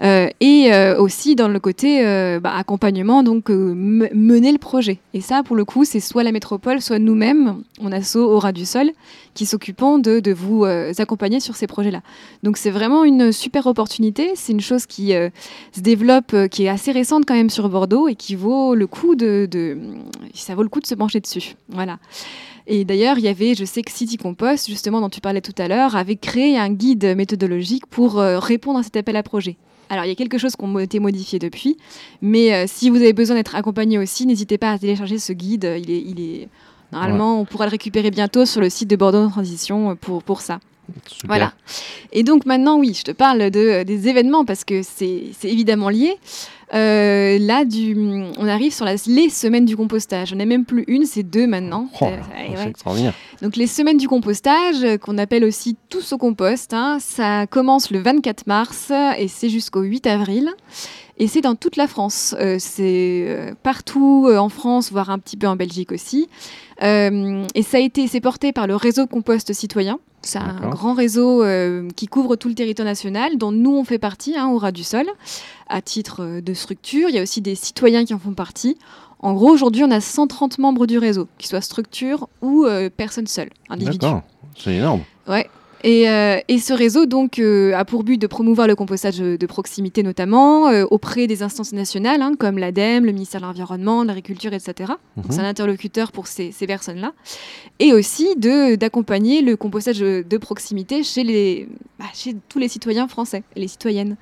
Euh, 0.01 0.29
et 0.39 0.73
euh, 0.73 0.97
aussi 0.97 1.35
dans 1.35 1.49
le 1.49 1.59
côté 1.59 2.05
euh, 2.05 2.39
bah, 2.39 2.53
accompagnement, 2.55 3.21
donc 3.21 3.49
me- 3.49 4.07
mener 4.13 4.51
le 4.53 4.57
projet. 4.57 4.99
Et 5.13 5.19
ça, 5.19 5.43
pour 5.43 5.57
le 5.57 5.65
coup, 5.65 5.83
c'est 5.83 5.99
soit 5.99 6.23
la 6.23 6.31
métropole, 6.31 6.81
soit 6.81 6.99
nous-mêmes, 6.99 7.63
on 7.81 7.91
au 8.15 8.39
ras 8.39 8.53
du 8.53 8.65
sol, 8.65 8.91
qui 9.33 9.45
s'occupons 9.45 9.99
de, 9.99 10.31
vous 10.31 10.63
accompagner 10.97 11.39
sur 11.39 11.55
ces 11.55 11.67
projets-là. 11.67 12.01
Donc 12.43 12.57
c'est 12.57 12.69
vraiment 12.69 13.03
une 13.03 13.31
super 13.31 13.67
opportunité. 13.67 14.31
C'est 14.35 14.53
une 14.53 14.62
chose 14.62 14.85
qui 14.85 15.09
se 15.12 15.81
développe, 15.81 16.35
qui 16.49 16.63
est 16.63 16.69
assez 16.69 16.91
récente 16.91 17.25
quand 17.27 17.33
même 17.35 17.49
sur 17.49 17.67
Bordeaux 17.67 18.07
et 18.07 18.15
qui 18.15 18.35
vaut 18.35 18.75
le 18.75 18.88
coup 18.88 19.15
de, 19.15 19.47
de- 19.51 19.77
ça 20.33 20.55
vaut 20.55 20.63
le 20.63 20.69
coup 20.69 20.79
de 20.79 20.88
se 20.88 20.95
pencher 20.95 21.19
dessus. 21.19 21.55
Voilà. 21.69 21.97
Et 22.67 22.85
d'ailleurs, 22.85 23.17
il 23.17 23.25
y 23.25 23.27
avait, 23.27 23.55
je 23.55 23.65
sais 23.65 23.81
que 23.81 23.91
City 23.91 24.17
Compost, 24.17 24.67
justement, 24.69 25.01
dont 25.01 25.09
tu 25.09 25.21
parlais 25.21 25.41
tout 25.41 25.55
à 25.57 25.67
l'heure, 25.67 25.95
avait 25.95 26.15
créé 26.15 26.57
un 26.57 26.69
guide 26.69 27.15
méthodologique 27.17 27.85
pour 27.88 28.15
répondre 28.15 28.79
à 28.79 28.83
cet 28.83 28.95
appel 28.95 29.15
à 29.15 29.23
projet. 29.23 29.57
Alors, 29.89 30.06
il 30.06 30.10
y 30.10 30.12
a 30.12 30.15
quelque 30.15 30.38
chose 30.38 30.56
qui 30.56 30.65
a 30.65 30.82
été 30.82 30.99
modifié 30.99 31.39
depuis, 31.39 31.78
mais 32.21 32.54
euh, 32.54 32.65
si 32.67 32.89
vous 32.89 32.97
avez 32.97 33.13
besoin 33.13 33.36
d'être 33.36 33.56
accompagné 33.56 33.97
aussi, 33.97 34.25
n'hésitez 34.25 34.58
pas 34.58 34.71
à 34.71 34.78
télécharger 34.78 35.19
ce 35.19 35.34
guide. 35.34 35.75
Il 35.80 35.89
est, 35.91 36.04
il 36.06 36.21
est... 36.21 36.47
Normalement, 36.91 37.41
on 37.41 37.45
pourra 37.45 37.65
le 37.65 37.71
récupérer 37.71 38.10
bientôt 38.10 38.45
sur 38.45 38.62
le 38.62 38.69
site 38.69 38.89
de 38.89 38.95
Bordeaux 38.95 39.19
en 39.19 39.30
Transition 39.30 39.91
euh, 39.91 39.95
pour, 39.95 40.23
pour 40.23 40.41
ça. 40.41 40.60
Super. 41.08 41.28
Voilà. 41.28 41.54
Et 42.12 42.23
donc 42.23 42.47
maintenant, 42.47 42.80
oui, 42.80 42.95
je 42.95 43.04
te 43.04 43.12
parle 43.12 43.52
de, 43.52 43.84
des 43.84 44.08
événements 44.08 44.43
parce 44.43 44.63
que 44.63 44.82
c'est 44.82 45.25
c'est 45.38 45.49
évidemment 45.49 45.89
lié. 45.89 46.15
Euh, 46.73 47.38
là, 47.39 47.65
du, 47.65 47.95
on 48.38 48.47
arrive 48.47 48.71
sur 48.73 48.86
la- 48.86 48.95
les 49.08 49.29
semaines 49.29 49.65
du 49.65 49.75
compostage. 49.75 50.34
On 50.34 50.36
n'est 50.36 50.45
même 50.45 50.65
plus 50.65 50.84
une, 50.88 51.05
c'est 51.05 51.23
deux 51.23 51.47
maintenant. 51.47 51.89
Oh, 51.99 52.05
Euh, 52.05 52.17
c'est 52.53 52.58
ouais. 52.58 52.69
extraordinaire. 52.69 53.13
Donc 53.41 53.55
les 53.55 53.67
semaines 53.67 53.97
du 53.97 54.08
compostage, 54.08 54.84
euh, 54.84 54.97
qu'on 54.97 55.17
appelle 55.17 55.43
aussi 55.45 55.77
tous 55.89 56.13
au 56.13 56.17
compost, 56.17 56.73
hein, 56.73 56.97
ça 56.99 57.47
commence 57.47 57.89
le 57.91 57.99
24 57.99 58.45
mars 58.47 58.91
et 59.17 59.27
c'est 59.27 59.49
jusqu'au 59.49 59.82
8 59.82 60.05
avril. 60.08 60.49
Et 61.19 61.27
c'est 61.27 61.41
dans 61.41 61.55
toute 61.55 61.75
la 61.75 61.88
France. 61.88 62.34
Euh, 62.39 62.55
c'est 62.60 63.25
euh, 63.27 63.51
partout 63.62 64.25
euh, 64.27 64.38
en 64.38 64.49
France, 64.49 64.91
voire 64.91 65.10
un 65.10 65.19
petit 65.19 65.36
peu 65.38 65.47
en 65.47 65.55
Belgique 65.55 65.91
aussi. 65.91 66.29
Euh, 66.82 67.45
et 67.55 67.62
ça 67.63 67.77
a 67.77 67.82
été, 67.82 68.08
c'est 68.08 68.21
porté 68.21 68.53
par 68.53 68.67
le 68.67 68.75
réseau 68.75 69.05
Compost 69.05 69.51
Citoyen. 69.53 69.99
C'est 70.21 70.39
un 70.39 70.69
grand 70.69 70.93
réseau 70.93 71.43
euh, 71.43 71.88
qui 71.95 72.08
couvre 72.08 72.36
tout 72.36 72.49
le 72.49 72.53
territoire 72.53 72.86
national, 72.86 73.38
dont 73.38 73.53
nous 73.53 73.71
on 73.71 73.86
fait 73.86 73.99
partie, 73.99 74.38
hein, 74.38 74.49
au 74.49 74.58
ras 74.58 74.73
du 74.73 74.84
sol, 74.84 75.05
à 75.69 75.82
titre 75.82 76.41
de 76.41 76.53
structure. 76.53 77.08
Il 77.08 77.15
y 77.15 77.19
a 77.19 77.21
aussi 77.21 77.39
des 77.39 77.55
citoyens 77.55 78.03
qui 78.03 78.13
en 78.13 78.19
font 78.19 78.34
partie. 78.34 78.77
En 79.21 79.34
gros, 79.34 79.49
aujourd'hui, 79.49 79.84
on 79.84 79.91
a 79.91 80.01
130 80.01 80.60
membres 80.60 80.88
du 80.88 80.97
réseau, 80.97 81.27
qu'ils 81.38 81.49
soient 81.49 81.62
structure 81.62 82.27
ou 82.41 82.65
euh, 82.65 82.89
personnes 82.89 83.27
seules, 83.27 83.49
individus. 83.69 83.97
D'accord, 83.97 84.23
c'est 84.58 84.75
énorme. 84.75 85.01
Ouais. 85.27 85.49
Et, 85.83 86.09
euh, 86.09 86.37
et 86.49 86.59
ce 86.59 86.73
réseau 86.73 87.05
donc 87.05 87.39
euh, 87.39 87.73
a 87.73 87.85
pour 87.85 88.03
but 88.03 88.17
de 88.17 88.27
promouvoir 88.27 88.67
le 88.67 88.75
compostage 88.75 89.19
de 89.19 89.45
proximité 89.45 90.03
notamment 90.03 90.67
euh, 90.67 90.83
auprès 90.91 91.25
des 91.25 91.41
instances 91.41 91.71
nationales 91.71 92.21
hein, 92.21 92.33
comme 92.37 92.57
l'ADEME, 92.57 93.05
le 93.05 93.13
ministère 93.13 93.39
de 93.39 93.45
l'Environnement, 93.45 94.03
de 94.03 94.07
l'Agriculture, 94.09 94.53
etc. 94.53 94.93
Donc 95.15 95.27
Mhm. 95.27 95.31
c'est 95.31 95.39
un 95.41 95.45
interlocuteur 95.45 96.11
pour 96.11 96.27
ces, 96.27 96.51
ces 96.51 96.67
personnes-là. 96.67 97.13
Et 97.79 97.93
aussi 97.93 98.35
de- 98.35 98.75
d'accompagner 98.75 99.41
le 99.41 99.55
compostage 99.55 99.99
de 99.99 100.25
de 100.29 100.37
proximité 100.37 101.01
chez, 101.03 101.23
les, 101.23 101.67
bah, 101.97 102.05
chez 102.13 102.35
tous 102.49 102.59
les 102.59 102.67
citoyens 102.67 103.07
français, 103.07 103.43
et 103.55 103.59
les 103.61 103.67
citoyennes. 103.69 104.17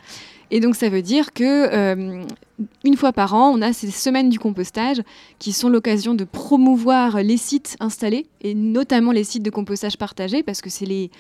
Et 0.52 0.60
donc 0.60 0.76
ça 0.76 0.90
veut 0.90 1.02
dire 1.02 1.34
que 1.34 1.44
euh, 1.44 2.24
une 2.84 2.96
fois 2.96 3.14
par 3.14 3.34
an, 3.34 3.52
on 3.54 3.62
a 3.62 3.74
ces 3.74 3.92
semaines 3.92 4.30
du 4.30 4.40
compostage 4.40 5.02
qui 5.40 5.52
sont 5.52 5.70
l'occasion 5.70 6.16
de 6.16 6.24
promouvoir 6.24 7.22
les 7.22 7.38
sites 7.38 7.76
installés 7.80 8.26
et 8.42 8.56
notamment 8.56 9.12
les 9.12 9.24
sites 9.24 9.44
de 9.44 9.50
compostage 9.50 9.98
partagés 9.98 10.44
parce 10.44 10.62
que 10.62 10.70
c'est 10.70 10.86
les 10.86 11.12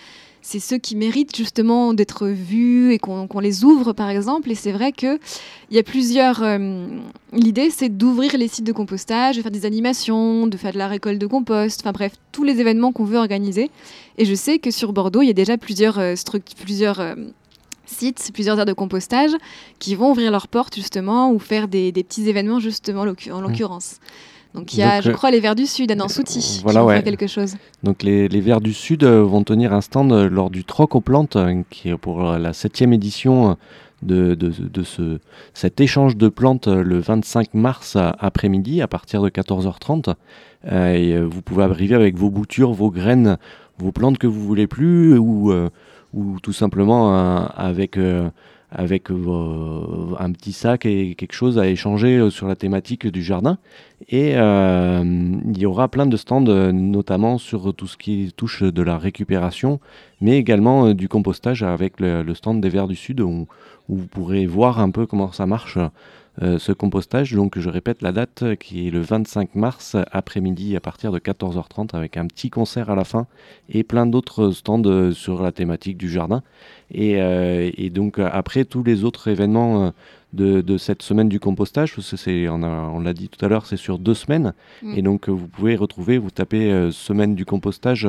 c'est 0.41 0.59
ceux 0.59 0.77
qui 0.77 0.95
méritent 0.95 1.35
justement 1.35 1.93
d'être 1.93 2.27
vus 2.27 2.93
et 2.93 2.99
qu'on 2.99 3.39
les 3.39 3.65
ouvre 3.65 3.91
par 3.91 4.09
exemple. 4.09 4.49
Et 4.49 4.55
c'est 4.55 4.71
vrai 4.71 4.93
que 4.93 5.19
il 5.69 5.75
y 5.75 5.79
a 5.79 5.83
plusieurs 5.83 6.41
euh, 6.41 6.87
l'idée 7.33 7.69
c'est 7.69 7.89
d'ouvrir 7.89 8.37
les 8.37 8.47
sites 8.47 8.65
de 8.65 8.71
compostage 8.71 9.35
de 9.35 9.41
faire 9.41 9.51
des 9.51 9.65
animations 9.65 10.47
de 10.47 10.55
faire 10.55 10.71
de 10.71 10.77
la 10.77 10.87
récolte 10.87 11.19
de 11.19 11.27
compost 11.27 11.81
enfin 11.81 11.91
bref 11.91 12.13
tous 12.31 12.43
les 12.43 12.61
événements 12.61 12.93
qu'on 12.93 13.03
veut 13.03 13.17
organiser. 13.17 13.69
Et 14.17 14.25
je 14.25 14.33
sais 14.33 14.57
que 14.57 14.71
sur 14.71 14.93
Bordeaux 14.93 15.21
il 15.21 15.27
y 15.27 15.31
a 15.31 15.33
déjà 15.33 15.57
plusieurs 15.57 15.99
euh, 15.99 16.15
plusieurs 16.63 16.99
euh, 17.01 17.15
sites, 17.87 18.29
plusieurs 18.33 18.59
aires 18.59 18.65
de 18.65 18.73
compostage 18.73 19.31
qui 19.79 19.95
vont 19.95 20.11
ouvrir 20.11 20.31
leurs 20.31 20.47
portes 20.47 20.75
justement 20.75 21.31
ou 21.31 21.39
faire 21.39 21.67
des, 21.67 21.91
des 21.91 22.03
petits 22.03 22.29
événements 22.29 22.59
justement 22.59 23.01
en 23.01 23.07
en 23.33 23.41
l'occurrence. 23.41 23.99
Donc 24.53 24.73
il 24.73 24.79
y 24.79 24.83
a, 24.83 24.95
Donc, 24.95 25.03
je 25.03 25.09
euh, 25.09 25.13
crois, 25.13 25.31
les 25.31 25.39
Verts 25.39 25.55
du 25.55 25.65
Sud 25.65 25.91
à 25.91 25.95
Nansouty 25.95 26.61
voilà, 26.63 26.79
qui 26.79 26.81
vont 26.81 26.87
ouais. 26.87 26.95
faire 26.95 27.03
quelque 27.03 27.27
chose. 27.27 27.55
Donc 27.83 28.03
les, 28.03 28.27
les 28.27 28.41
Verts 28.41 28.61
du 28.61 28.73
Sud 28.73 29.03
euh, 29.03 29.21
vont 29.21 29.43
tenir 29.43 29.73
un 29.73 29.81
stand 29.81 30.11
euh, 30.11 30.29
lors 30.29 30.49
du 30.49 30.63
Troc 30.63 30.95
aux 30.95 31.01
plantes, 31.01 31.35
euh, 31.35 31.61
qui 31.69 31.89
est 31.89 31.97
pour 31.97 32.27
euh, 32.27 32.37
la 32.37 32.53
septième 32.53 32.93
édition 32.93 33.51
euh, 33.51 33.53
de, 34.01 34.35
de, 34.35 34.49
de 34.49 34.83
ce, 34.83 35.19
cet 35.53 35.81
échange 35.81 36.17
de 36.17 36.29
plantes 36.29 36.67
euh, 36.67 36.81
le 36.81 36.99
25 36.99 37.53
mars 37.53 37.97
après-midi 37.97 38.81
à 38.81 38.87
partir 38.87 39.21
de 39.21 39.29
14h30. 39.29 40.15
Euh, 40.71 40.93
et 40.93 41.13
euh, 41.13 41.23
vous 41.23 41.41
pouvez 41.41 41.63
arriver 41.63 41.95
avec 41.95 42.15
vos 42.15 42.29
boutures, 42.29 42.73
vos 42.73 42.89
graines, 42.89 43.37
vos 43.77 43.91
plantes 43.91 44.17
que 44.17 44.27
vous 44.27 44.41
voulez 44.43 44.67
plus, 44.67 45.17
ou, 45.17 45.51
euh, 45.51 45.69
ou 46.17 46.39
tout 46.41 46.53
simplement 46.53 47.13
euh, 47.13 47.45
avec, 47.55 47.95
euh, 47.97 48.29
avec 48.71 49.11
vos- 49.11 50.15
un 50.19 50.31
petit 50.31 50.51
sac 50.51 50.85
et 50.87 51.13
quelque 51.13 51.33
chose 51.33 51.59
à 51.59 51.67
échanger 51.67 52.17
euh, 52.17 52.29
sur 52.31 52.47
la 52.47 52.55
thématique 52.55 53.05
du 53.05 53.21
jardin. 53.21 53.59
Et 54.09 54.33
euh, 54.35 55.03
il 55.53 55.57
y 55.59 55.65
aura 55.67 55.87
plein 55.89 56.07
de 56.07 56.17
stands, 56.17 56.47
euh, 56.47 56.71
notamment 56.71 57.37
sur 57.37 57.71
tout 57.73 57.87
ce 57.87 57.97
qui 57.97 58.33
touche 58.35 58.63
de 58.63 58.81
la 58.81 58.97
récupération, 58.97 59.79
mais 60.19 60.37
également 60.37 60.87
euh, 60.87 60.93
du 60.95 61.07
compostage 61.07 61.61
avec 61.61 61.99
le, 61.99 62.33
stand 62.33 62.61
des 62.61 62.69
Verts 62.69 62.87
du 62.87 62.95
Sud, 62.95 63.21
où 63.21 63.47
vous 63.87 64.07
pourrez 64.07 64.47
voir 64.47 64.79
un 64.79 64.89
peu 64.89 65.05
comment 65.05 65.31
ça 65.31 65.45
marche, 65.45 65.77
euh, 66.41 66.59
ce 66.59 66.71
compostage. 66.71 67.33
Donc 67.33 67.57
je 67.57 67.69
répète 67.69 68.01
la 68.01 68.11
date 68.11 68.43
euh, 68.43 68.55
qui 68.55 68.87
est 68.87 68.91
le 68.91 69.01
25 69.01 69.55
mars 69.55 69.95
après-midi 70.11 70.75
à 70.75 70.79
partir 70.79 71.11
de 71.11 71.17
14h30 71.17 71.95
avec 71.95 72.15
un 72.15 72.27
petit 72.27 72.49
concert 72.49 72.89
à 72.91 72.95
la 72.95 73.03
fin 73.03 73.25
et 73.69 73.83
plein 73.83 74.05
d'autres 74.05 74.51
stands 74.51 74.81
euh, 74.85 75.11
sur 75.11 75.41
la 75.41 75.51
thématique 75.51 75.97
du 75.97 76.09
jardin. 76.09 76.43
Et, 76.91 77.21
euh, 77.21 77.71
donc 77.89 78.19
euh, 78.19 78.29
après 78.31 78.65
tous 78.65 78.83
les 78.83 79.03
autres 79.03 79.29
événements 79.29 79.87
euh, 79.87 79.89
de, 80.33 80.61
de 80.61 80.77
cette 80.77 81.01
semaine 81.01 81.29
du 81.29 81.39
compostage, 81.39 81.95
c'est, 81.99 82.49
on, 82.49 82.99
l'a 82.99 83.13
dit 83.13 83.29
tout 83.29 83.43
à 83.43 83.47
l'heure, 83.47 83.65
c'est 83.65 83.77
sur 83.77 83.97
deux 83.97 84.13
semaines. 84.13 84.53
Mm. 84.83 84.97
Et 84.97 85.01
donc 85.01 85.29
vous 85.29 85.47
pouvez 85.47 85.75
retrouver, 85.75 86.17
vous 86.17 86.31
tapez 86.31 86.71
euh, 86.71 86.91
semaine 86.91 87.33
du 87.33 87.45
compostage 87.45 88.07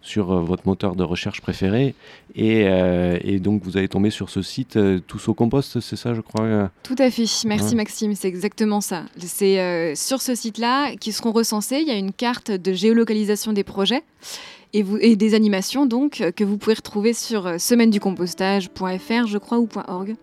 sur 0.00 0.32
euh, 0.32 0.40
votre 0.40 0.66
moteur 0.66 0.96
de 0.96 1.04
recherche 1.04 1.40
préféré. 1.40 1.94
Et, 2.34 2.64
euh, 2.66 3.18
et 3.22 3.38
donc 3.38 3.62
vous 3.62 3.76
allez 3.76 3.88
tomber 3.88 4.10
sur 4.10 4.30
ce 4.30 4.42
site 4.42 4.78
Tous 5.06 5.28
au 5.28 5.34
compost, 5.34 5.80
c'est 5.80 5.96
ça 5.96 6.14
je 6.14 6.20
crois 6.20 6.70
Tout 6.82 6.96
à 6.98 7.10
fait, 7.10 7.24
merci 7.46 7.70
Ouais. 7.70 7.76
Maxime, 7.76 8.14
c'est 8.14 8.28
exactement 8.28 8.80
ça. 8.80 9.04
C'est 9.18 9.94
sur 9.94 10.20
ce 10.20 10.34
site-là 10.34 10.96
qui 10.96 11.12
seront 11.12 11.32
recensés, 11.32 11.78
il 11.80 11.88
y 11.88 11.92
a 11.92 11.96
une 11.96 12.12
carte 12.12 12.50
de 12.50 12.72
géolocalisation 12.72 13.52
des 13.52 13.64
projets 13.64 14.02
et, 14.72 14.82
vous, 14.82 14.98
et 15.00 15.16
des 15.16 15.34
animations 15.34 15.86
donc 15.86 16.20
euh, 16.20 16.30
que 16.30 16.44
vous 16.44 16.56
pouvez 16.58 16.74
retrouver 16.74 17.12
sur 17.12 17.46
euh, 17.46 17.58
semaine-du-compostage.fr 17.58 19.26
je 19.26 19.38
crois 19.38 19.58
ou 19.58 19.68
.org. 19.88 20.14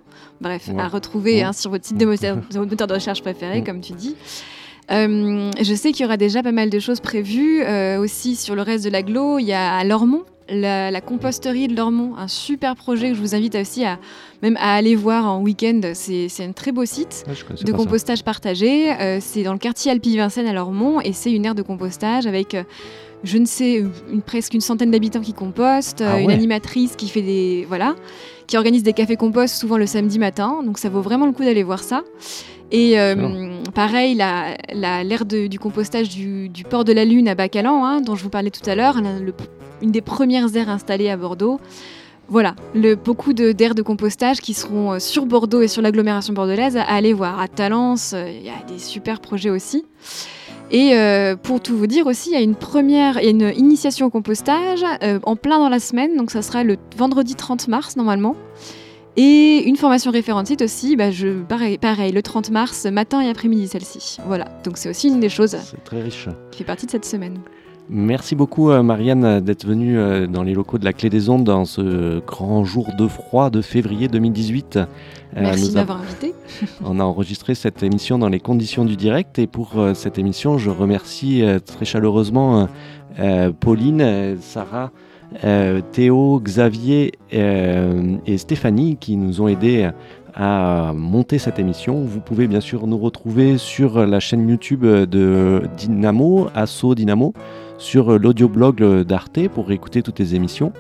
Bref, 0.42 0.70
Ouais. 0.74 0.80
à 0.82 0.88
retrouver 0.88 1.36
Ouais. 1.36 1.42
hein, 1.44 1.54
sur 1.54 1.72
votre 1.72 1.86
site 1.86 1.98
de 1.98 2.06
moteur, 2.08 2.38
de 2.38 2.94
recherche 2.94 3.22
préféré 3.22 3.60
Ouais. 3.60 3.64
comme 3.64 3.82
tu 3.82 3.94
dis. 3.94 4.16
Euh, 4.90 5.52
je 5.62 5.74
sais 5.74 5.92
qu'il 5.92 6.04
y 6.04 6.06
aura 6.06 6.16
déjà 6.18 6.42
pas 6.44 6.52
mal 6.54 6.70
de 6.70 6.80
choses 6.80 7.02
prévues 7.02 7.62
euh, 7.62 8.00
aussi 8.00 8.36
sur 8.38 8.56
le 8.56 8.62
reste 8.62 8.86
de 8.86 8.90
l'agglo. 8.90 9.38
Il 9.38 9.46
y 9.46 9.52
a 9.54 9.76
à 9.76 9.84
Lormont, 9.84 10.24
la, 10.50 10.92
la 10.92 11.02
composterie 11.02 11.68
de 11.68 11.76
Lormont, 11.76 12.16
un 12.18 12.28
super 12.28 12.76
projet 12.76 13.10
que 13.10 13.16
je 13.16 13.22
vous 13.22 13.36
invite 13.36 13.56
aussi 13.56 13.84
à 13.86 14.00
même 14.42 14.58
à 14.58 14.76
aller 14.76 14.96
voir 14.96 15.26
en 15.26 15.42
week-end. 15.42 15.82
C'est 15.94 16.30
c'est 16.30 16.46
un 16.46 16.52
très 16.52 16.72
beau 16.72 16.86
site 16.86 17.26
de 17.28 17.72
ça. 17.72 17.74
compostage 17.78 18.24
partagé. 18.24 18.92
Euh, 18.94 19.18
c'est 19.22 19.44
dans 19.44 19.54
le 19.54 19.60
quartier 19.60 19.92
Alpi-Vincennes 19.92 20.48
à 20.48 20.54
Lormont 20.54 21.02
et 21.02 21.14
c'est 21.14 21.32
une 21.32 21.46
aire 21.46 21.56
de 21.56 21.62
compostage 21.64 22.28
avec, 22.28 22.54
euh, 22.56 22.64
je 23.24 23.38
ne 23.38 23.46
sais, 23.46 23.84
une, 24.12 24.22
presque 24.22 24.54
une 24.54 24.62
centaine 24.62 24.92
d'habitants 24.92 25.22
qui 25.22 25.34
compostent, 25.34 26.02
Ah 26.02 26.16
euh, 26.16 26.18
une 26.20 26.28
ouais. 26.28 26.34
animatrice 26.34 26.96
qui 26.96 27.10
fait 27.10 27.22
des. 27.24 27.66
Voilà, 27.68 27.96
qui 28.46 28.58
organise 28.58 28.84
des 28.84 28.94
cafés 28.94 29.16
compost 29.18 29.56
souvent 29.56 29.78
le 29.78 29.86
samedi 29.88 30.20
matin. 30.20 30.62
Donc 30.64 30.78
ça 30.78 30.90
vaut 30.90 31.02
vraiment 31.02 31.26
le 31.26 31.32
coup 31.34 31.44
d'aller 31.44 31.64
voir 31.64 31.84
ça. 31.84 32.04
Et 32.70 33.00
euh, 33.00 33.50
pareil, 33.74 34.14
la- 34.16 34.58
la- 34.74 35.04
du 35.48 35.58
compostage 35.58 36.10
du, 36.10 36.50
du 36.50 36.64
port 36.66 36.84
de 36.84 36.92
la 36.92 37.06
Lune 37.06 37.30
à 37.30 37.34
Bacalan, 37.36 37.86
hein, 37.86 38.02
dont 38.02 38.16
je 38.16 38.24
vous 38.24 38.30
parlais 38.30 38.50
tout 38.52 38.70
à 38.70 38.76
l'heure, 38.76 39.00
le- 39.02 39.34
une 39.82 39.92
des 39.92 40.02
premières 40.02 40.56
aires 40.56 40.70
installées 40.70 41.10
à 41.10 41.18
Bordeaux. 41.18 41.60
Voilà, 42.30 42.56
le, 42.76 42.96
beaucoup 42.96 43.32
de- 43.32 43.54
d'aires 43.54 43.74
de, 43.76 43.82
compostage 43.82 44.42
qui 44.42 44.54
seront 44.54 44.94
euh, 44.94 45.00
sur 45.00 45.26
Bordeaux 45.26 45.62
et 45.62 45.70
sur 45.70 45.82
l'agglomération 45.82 46.34
bordelaise 46.34 46.76
à, 46.76 46.82
à 46.84 46.96
aller 46.96 47.14
voir. 47.14 47.40
À 47.40 47.48
Talence, 47.48 48.12
euh, 48.14 48.30
il 48.30 48.46
y 48.46 48.50
a 48.50 48.62
des 48.68 48.80
super 48.80 49.22
projets 49.22 49.50
aussi. 49.50 49.86
Et 50.70 50.94
euh, 50.96 51.38
pour 51.38 51.62
tout 51.62 51.78
vous 51.78 51.88
dire 51.88 52.06
aussi, 52.08 52.32
il 52.32 52.34
y 52.34 52.36
a 52.36 52.42
une 52.42 52.56
première, 52.56 53.20
il 53.20 53.24
y 53.24 53.28
a 53.28 53.30
une 53.30 53.54
initiation 53.58 54.08
au 54.08 54.10
compostage 54.10 54.84
euh, 55.04 55.20
en 55.24 55.38
plein 55.38 55.60
dans 55.60 55.70
la 55.70 55.80
semaine, 55.80 56.18
donc 56.18 56.30
ça 56.30 56.42
sera 56.42 56.66
le 56.66 56.76
vendredi 56.98 57.36
30 57.36 57.70
mars 57.70 57.96
normalement. 57.96 58.36
Et 59.16 59.64
une 59.66 59.78
formation 59.78 60.12
référente 60.12 60.48
site 60.48 60.62
aussi, 60.62 60.96
bah, 60.98 61.10
je, 61.10 61.42
pareil, 61.44 61.78
pareil, 61.78 62.12
le 62.12 62.22
30 62.22 62.52
mars, 62.52 62.86
matin 62.86 63.22
et 63.22 63.30
après-midi 63.30 63.68
celle-ci. 63.70 64.18
Voilà, 64.28 64.46
donc 64.66 64.78
c'est 64.78 64.90
aussi 64.90 65.08
une 65.08 65.22
des 65.22 65.30
choses 65.30 65.58
très 65.86 66.02
riche. 66.04 66.28
qui 66.52 66.60
fait 66.60 66.64
partie 66.66 66.86
de 66.86 66.92
cette 66.92 67.06
semaine. 67.06 67.40
Merci 67.90 68.36
beaucoup 68.36 68.70
euh, 68.70 68.84
Marianne 68.84 69.24
euh, 69.24 69.40
d'être 69.40 69.66
venue 69.66 69.98
euh, 69.98 70.28
dans 70.28 70.44
les 70.44 70.54
locaux 70.54 70.78
de 70.78 70.84
la 70.84 70.92
Clé 70.92 71.10
des 71.10 71.30
Ondes 71.30 71.46
dans 71.46 71.64
ce 71.64 72.20
grand 72.20 72.66
jour 72.66 72.90
de 72.98 73.08
froid 73.08 73.50
de 73.50 73.62
février 73.62 74.10
2018. 74.10 74.76
Euh, 74.78 74.86
Merci 75.36 75.70
de 75.70 75.76
m'avoir 75.76 76.02
invité. 76.02 76.34
On 76.84 77.00
a 77.00 77.04
enregistré 77.04 77.56
cette 77.56 77.84
émission 77.84 78.20
dans 78.20 78.28
les 78.28 78.42
conditions 78.42 78.84
du 78.84 78.98
direct 78.98 79.40
et 79.40 79.48
pour 79.48 79.76
cette 79.94 80.18
émission, 80.20 80.58
je 80.58 80.70
remercie 80.70 81.44
très 81.66 81.86
chaleureusement 81.86 82.68
Pauline, 83.60 84.38
Sarah, 84.40 84.92
Théo, 85.92 86.40
Xavier 86.40 87.12
et 87.32 88.38
Stéphanie 88.38 88.98
qui 88.98 89.18
nous 89.18 89.42
ont 89.42 89.48
aidés 89.48 89.90
à 90.34 90.94
monter 90.96 91.40
cette 91.40 91.60
émission. 91.60 92.02
Vous 92.02 92.22
pouvez 92.22 92.48
bien 92.48 92.62
sûr 92.62 92.88
nous 92.88 92.98
retrouver 92.98 93.58
sur 93.58 94.06
la 94.08 94.20
chaîne 94.20 94.48
YouTube 94.48 94.86
de 94.86 95.64
Dynamo, 95.78 96.48
Asso 96.56 96.96
Dynamo, 96.96 97.34
sur 97.78 98.18
l'audioblog 98.18 99.04
d'Arte 99.04 99.48
pour 99.50 99.72
écouter 99.72 100.02
toutes 100.02 100.20
les 100.20 100.36
émissions 100.36 100.74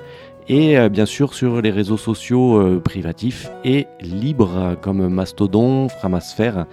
et 0.49 0.77
bien 0.89 1.05
sûr 1.05 1.33
sur 1.33 1.61
les 1.61 1.71
réseaux 1.71 1.97
sociaux 1.97 2.79
privatifs 2.83 3.49
et 3.65 3.85
libres 4.01 4.77
comme 4.81 5.07
Mastodon, 5.09 5.89
Framasphère 5.89 6.65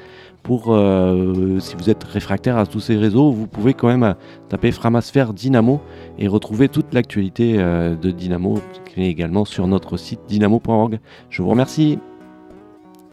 pour, 0.44 0.74
euh, 0.74 1.58
si 1.58 1.74
vous 1.74 1.90
êtes 1.90 2.04
réfractaire 2.04 2.58
à 2.58 2.66
tous 2.66 2.78
ces 2.78 2.96
réseaux, 2.96 3.32
vous 3.32 3.48
pouvez 3.48 3.72
quand 3.72 3.88
même 3.88 4.14
taper 4.50 4.70
Framasphère 4.70 5.32
Dynamo 5.32 5.80
et 6.18 6.28
retrouver 6.28 6.68
toute 6.68 6.92
l'actualité 6.92 7.56
euh, 7.58 7.96
de 7.96 8.10
Dynamo 8.10 8.60
qui 8.84 9.02
est 9.02 9.08
également 9.08 9.46
sur 9.46 9.66
notre 9.66 9.96
site 9.96 10.20
dynamo.org. 10.28 11.00
Je 11.30 11.42
vous 11.42 11.48
remercie 11.48 11.98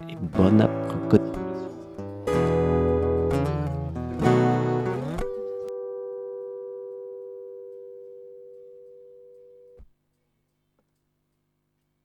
et 0.10 0.17
bon 0.38 0.60
appétit. 0.60 0.81